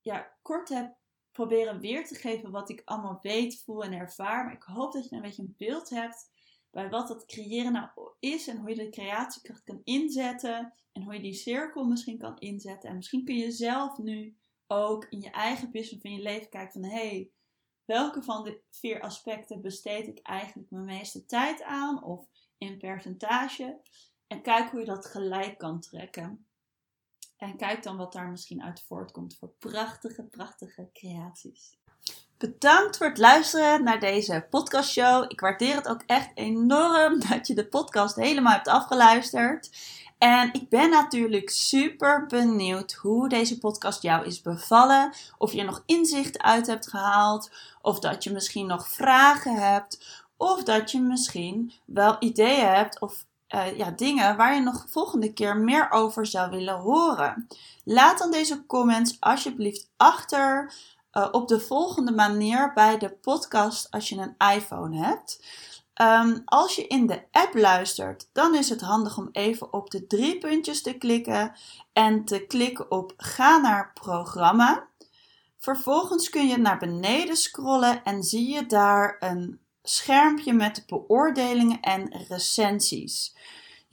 ja, 0.00 0.36
kort 0.42 0.68
heb 0.68 0.96
proberen 1.32 1.80
weer 1.80 2.06
te 2.06 2.14
geven 2.14 2.50
wat 2.50 2.70
ik 2.70 2.82
allemaal 2.84 3.18
weet, 3.22 3.62
voel 3.62 3.84
en 3.84 3.92
ervaar. 3.92 4.44
Maar 4.44 4.54
ik 4.54 4.62
hoop 4.62 4.92
dat 4.92 5.08
je 5.08 5.16
een 5.16 5.22
beetje 5.22 5.42
een 5.42 5.54
beeld 5.58 5.90
hebt 5.90 6.30
bij 6.74 6.88
wat 6.88 7.08
dat 7.08 7.26
creëren 7.26 7.72
nou 7.72 7.88
is 8.18 8.48
en 8.48 8.58
hoe 8.58 8.68
je 8.68 8.74
de 8.74 8.88
creatiekracht 8.88 9.64
kan 9.64 9.80
inzetten 9.84 10.74
en 10.92 11.02
hoe 11.02 11.14
je 11.14 11.20
die 11.20 11.34
cirkel 11.34 11.84
misschien 11.84 12.18
kan 12.18 12.38
inzetten. 12.38 12.90
En 12.90 12.96
misschien 12.96 13.24
kun 13.24 13.36
je 13.36 13.50
zelf 13.50 13.98
nu 13.98 14.36
ook 14.66 15.06
in 15.08 15.20
je 15.20 15.30
eigen 15.30 15.70
business 15.70 15.96
of 15.96 16.10
in 16.10 16.16
je 16.16 16.22
leven 16.22 16.48
kijken 16.48 16.72
van 16.72 16.90
hé, 16.90 17.08
hey, 17.08 17.30
welke 17.84 18.22
van 18.22 18.44
de 18.44 18.60
vier 18.70 19.00
aspecten 19.00 19.60
besteed 19.60 20.06
ik 20.06 20.18
eigenlijk 20.18 20.70
mijn 20.70 20.84
meeste 20.84 21.24
tijd 21.24 21.62
aan 21.62 22.04
of 22.04 22.26
in 22.58 22.78
percentage. 22.78 23.80
En 24.26 24.42
kijk 24.42 24.70
hoe 24.70 24.80
je 24.80 24.86
dat 24.86 25.06
gelijk 25.06 25.58
kan 25.58 25.80
trekken. 25.80 26.46
En 27.36 27.56
kijk 27.56 27.82
dan 27.82 27.96
wat 27.96 28.12
daar 28.12 28.30
misschien 28.30 28.62
uit 28.62 28.82
voortkomt 28.82 29.36
voor 29.36 29.54
prachtige, 29.58 30.24
prachtige 30.24 30.90
creaties. 30.92 31.78
Bedankt 32.38 32.96
voor 32.96 33.06
het 33.06 33.18
luisteren 33.18 33.84
naar 33.84 34.00
deze 34.00 34.46
podcastshow. 34.50 35.24
Ik 35.28 35.40
waardeer 35.40 35.74
het 35.74 35.88
ook 35.88 36.02
echt 36.06 36.30
enorm 36.34 37.20
dat 37.28 37.46
je 37.46 37.54
de 37.54 37.66
podcast 37.66 38.16
helemaal 38.16 38.52
hebt 38.52 38.68
afgeluisterd. 38.68 39.70
En 40.18 40.52
ik 40.52 40.68
ben 40.68 40.90
natuurlijk 40.90 41.50
super 41.50 42.26
benieuwd 42.26 42.92
hoe 42.92 43.28
deze 43.28 43.58
podcast 43.58 44.02
jou 44.02 44.26
is 44.26 44.42
bevallen. 44.42 45.12
Of 45.38 45.52
je 45.52 45.62
nog 45.62 45.82
inzichten 45.86 46.42
uit 46.42 46.66
hebt 46.66 46.88
gehaald. 46.88 47.50
Of 47.82 47.98
dat 47.98 48.24
je 48.24 48.32
misschien 48.32 48.66
nog 48.66 48.88
vragen 48.88 49.54
hebt. 49.54 50.24
Of 50.36 50.62
dat 50.62 50.90
je 50.90 51.00
misschien 51.00 51.72
wel 51.84 52.16
ideeën 52.18 52.66
hebt 52.66 53.00
of 53.00 53.24
uh, 53.54 53.78
ja, 53.78 53.90
dingen 53.90 54.36
waar 54.36 54.54
je 54.54 54.60
nog 54.60 54.84
volgende 54.88 55.32
keer 55.32 55.56
meer 55.56 55.90
over 55.90 56.26
zou 56.26 56.50
willen 56.50 56.78
horen. 56.78 57.46
Laat 57.84 58.18
dan 58.18 58.30
deze 58.30 58.66
comments 58.66 59.16
alsjeblieft 59.20 59.90
achter 59.96 60.72
uh, 61.14 61.28
op 61.30 61.48
de 61.48 61.60
volgende 61.60 62.12
manier 62.12 62.72
bij 62.72 62.98
de 62.98 63.10
podcast 63.10 63.90
als 63.90 64.08
je 64.08 64.16
een 64.16 64.54
iPhone 64.56 64.96
hebt. 64.96 65.44
Um, 66.02 66.42
als 66.44 66.76
je 66.76 66.86
in 66.86 67.06
de 67.06 67.22
app 67.30 67.54
luistert, 67.54 68.28
dan 68.32 68.54
is 68.54 68.68
het 68.68 68.80
handig 68.80 69.18
om 69.18 69.28
even 69.32 69.72
op 69.72 69.90
de 69.90 70.06
drie 70.06 70.38
puntjes 70.38 70.82
te 70.82 70.92
klikken 70.92 71.52
en 71.92 72.24
te 72.24 72.46
klikken 72.46 72.90
op 72.90 73.12
ga 73.16 73.56
naar 73.56 73.92
programma. 73.92 74.88
Vervolgens 75.58 76.30
kun 76.30 76.46
je 76.46 76.56
naar 76.56 76.78
beneden 76.78 77.36
scrollen 77.36 78.04
en 78.04 78.22
zie 78.22 78.54
je 78.54 78.66
daar 78.66 79.16
een 79.20 79.60
schermpje 79.82 80.52
met 80.52 80.84
beoordelingen 80.86 81.80
en 81.80 82.24
recensies. 82.28 83.36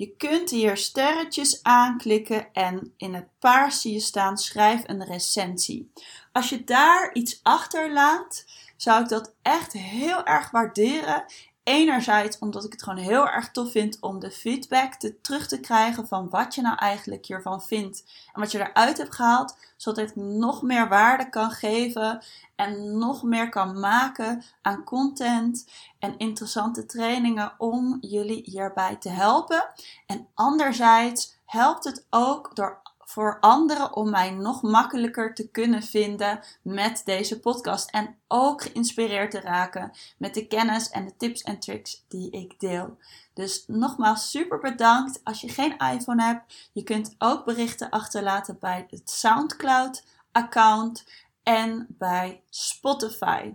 Je 0.01 0.15
kunt 0.15 0.49
hier 0.49 0.77
sterretjes 0.77 1.63
aanklikken 1.63 2.53
en 2.53 2.93
in 2.97 3.13
het 3.13 3.27
paars 3.39 3.81
zie 3.81 3.93
je 3.93 3.99
staan 3.99 4.37
schrijf 4.37 4.81
een 4.85 5.05
recensie. 5.05 5.91
Als 6.31 6.49
je 6.49 6.63
daar 6.63 7.13
iets 7.13 7.39
achterlaat, 7.43 8.45
zou 8.77 9.03
ik 9.03 9.09
dat 9.09 9.33
echt 9.41 9.73
heel 9.73 10.25
erg 10.25 10.51
waarderen 10.51 11.25
Enerzijds 11.63 12.39
omdat 12.39 12.63
ik 12.65 12.71
het 12.71 12.83
gewoon 12.83 13.03
heel 13.03 13.27
erg 13.27 13.51
tof 13.51 13.71
vind 13.71 13.97
om 13.99 14.19
de 14.19 14.31
feedback 14.31 14.93
te, 14.93 15.21
terug 15.21 15.47
te 15.47 15.59
krijgen 15.59 16.07
van 16.07 16.29
wat 16.29 16.55
je 16.55 16.61
nou 16.61 16.75
eigenlijk 16.77 17.25
hiervan 17.25 17.61
vindt 17.61 18.03
en 18.33 18.41
wat 18.41 18.51
je 18.51 18.59
eruit 18.59 18.97
hebt 18.97 19.15
gehaald, 19.15 19.57
zodat 19.77 20.09
ik 20.09 20.15
nog 20.15 20.61
meer 20.61 20.87
waarde 20.87 21.29
kan 21.29 21.51
geven 21.51 22.21
en 22.55 22.97
nog 22.97 23.23
meer 23.23 23.49
kan 23.49 23.79
maken 23.79 24.43
aan 24.61 24.83
content 24.83 25.69
en 25.99 26.17
interessante 26.17 26.85
trainingen 26.85 27.53
om 27.57 27.97
jullie 28.01 28.41
hierbij 28.45 28.95
te 28.95 29.09
helpen. 29.09 29.65
En 30.05 30.27
anderzijds 30.33 31.39
helpt 31.45 31.83
het 31.83 32.05
ook 32.09 32.55
door 32.55 32.81
voor 33.11 33.37
anderen 33.39 33.95
om 33.95 34.09
mij 34.09 34.29
nog 34.29 34.61
makkelijker 34.61 35.33
te 35.33 35.49
kunnen 35.49 35.83
vinden 35.83 36.39
met 36.61 37.01
deze 37.05 37.39
podcast. 37.39 37.89
En 37.89 38.15
ook 38.27 38.61
geïnspireerd 38.61 39.31
te 39.31 39.39
raken 39.39 39.91
met 40.17 40.33
de 40.33 40.47
kennis 40.47 40.89
en 40.89 41.05
de 41.05 41.15
tips 41.17 41.41
en 41.41 41.59
tricks 41.59 42.05
die 42.07 42.31
ik 42.31 42.59
deel. 42.59 42.97
Dus 43.33 43.63
nogmaals 43.67 44.29
super 44.29 44.59
bedankt. 44.59 45.19
Als 45.23 45.41
je 45.41 45.49
geen 45.49 45.77
iPhone 45.77 46.23
hebt, 46.23 46.69
je 46.71 46.83
kunt 46.83 47.15
ook 47.17 47.45
berichten 47.45 47.89
achterlaten 47.89 48.57
bij 48.59 48.87
het 48.89 49.09
SoundCloud 49.09 50.03
account 50.31 51.05
en 51.43 51.85
bij 51.89 52.41
Spotify. 52.49 53.53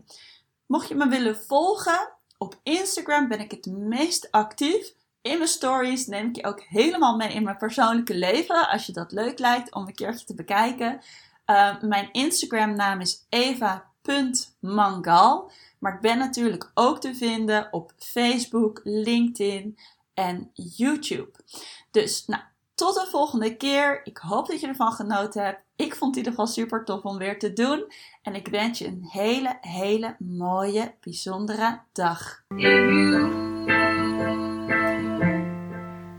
Mocht 0.66 0.88
je 0.88 0.94
me 0.94 1.08
willen 1.08 1.36
volgen, 1.36 2.12
op 2.38 2.58
Instagram 2.62 3.28
ben 3.28 3.40
ik 3.40 3.50
het 3.50 3.66
meest 3.66 4.30
actief. 4.30 4.92
In 5.26 5.38
mijn 5.38 5.48
stories 5.48 6.06
neem 6.06 6.28
ik 6.28 6.36
je 6.36 6.44
ook 6.44 6.62
helemaal 6.68 7.16
mee 7.16 7.32
in 7.32 7.42
mijn 7.42 7.56
persoonlijke 7.56 8.14
leven. 8.14 8.68
Als 8.68 8.86
je 8.86 8.92
dat 8.92 9.12
leuk 9.12 9.38
lijkt 9.38 9.74
om 9.74 9.86
een 9.86 9.94
keertje 9.94 10.26
te 10.26 10.34
bekijken. 10.34 11.00
Uh, 11.46 11.80
mijn 11.80 12.08
Instagram 12.12 12.74
naam 12.74 13.00
is 13.00 13.26
eva.mangal. 13.28 13.80
Maar 15.78 15.94
ik 15.94 16.00
ben 16.00 16.18
natuurlijk 16.18 16.70
ook 16.74 17.00
te 17.00 17.14
vinden 17.14 17.68
op 17.70 17.92
Facebook, 17.98 18.80
LinkedIn 18.84 19.78
en 20.14 20.50
YouTube. 20.52 21.30
Dus 21.90 22.26
nou, 22.26 22.42
tot 22.74 22.94
de 22.94 23.06
volgende 23.10 23.56
keer. 23.56 24.00
Ik 24.04 24.18
hoop 24.18 24.46
dat 24.46 24.60
je 24.60 24.66
ervan 24.66 24.92
genoten 24.92 25.44
hebt. 25.44 25.60
Ik 25.76 25.94
vond 25.94 26.16
het 26.16 26.24
in 26.26 26.30
ieder 26.30 26.32
geval 26.32 26.46
super 26.46 26.84
tof 26.84 27.02
om 27.02 27.18
weer 27.18 27.38
te 27.38 27.52
doen. 27.52 27.92
En 28.22 28.34
ik 28.34 28.48
wens 28.48 28.78
je 28.78 28.86
een 28.86 29.06
hele, 29.08 29.58
hele 29.60 30.16
mooie, 30.18 30.94
bijzondere 31.00 31.80
dag. 31.92 32.44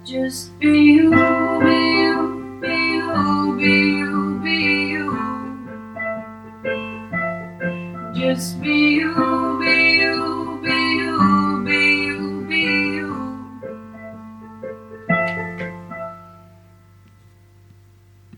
Just 0.08 0.58
be 0.58 0.68
you, 0.68 1.10
be 1.12 1.76
you, 2.00 2.60
be 2.62 2.76
you, 2.96 3.56
be 3.60 3.72
you, 4.00 4.40
be 4.42 4.56
you. 4.94 5.06
Just 8.16 8.62
be 8.62 9.04
you, 9.04 9.12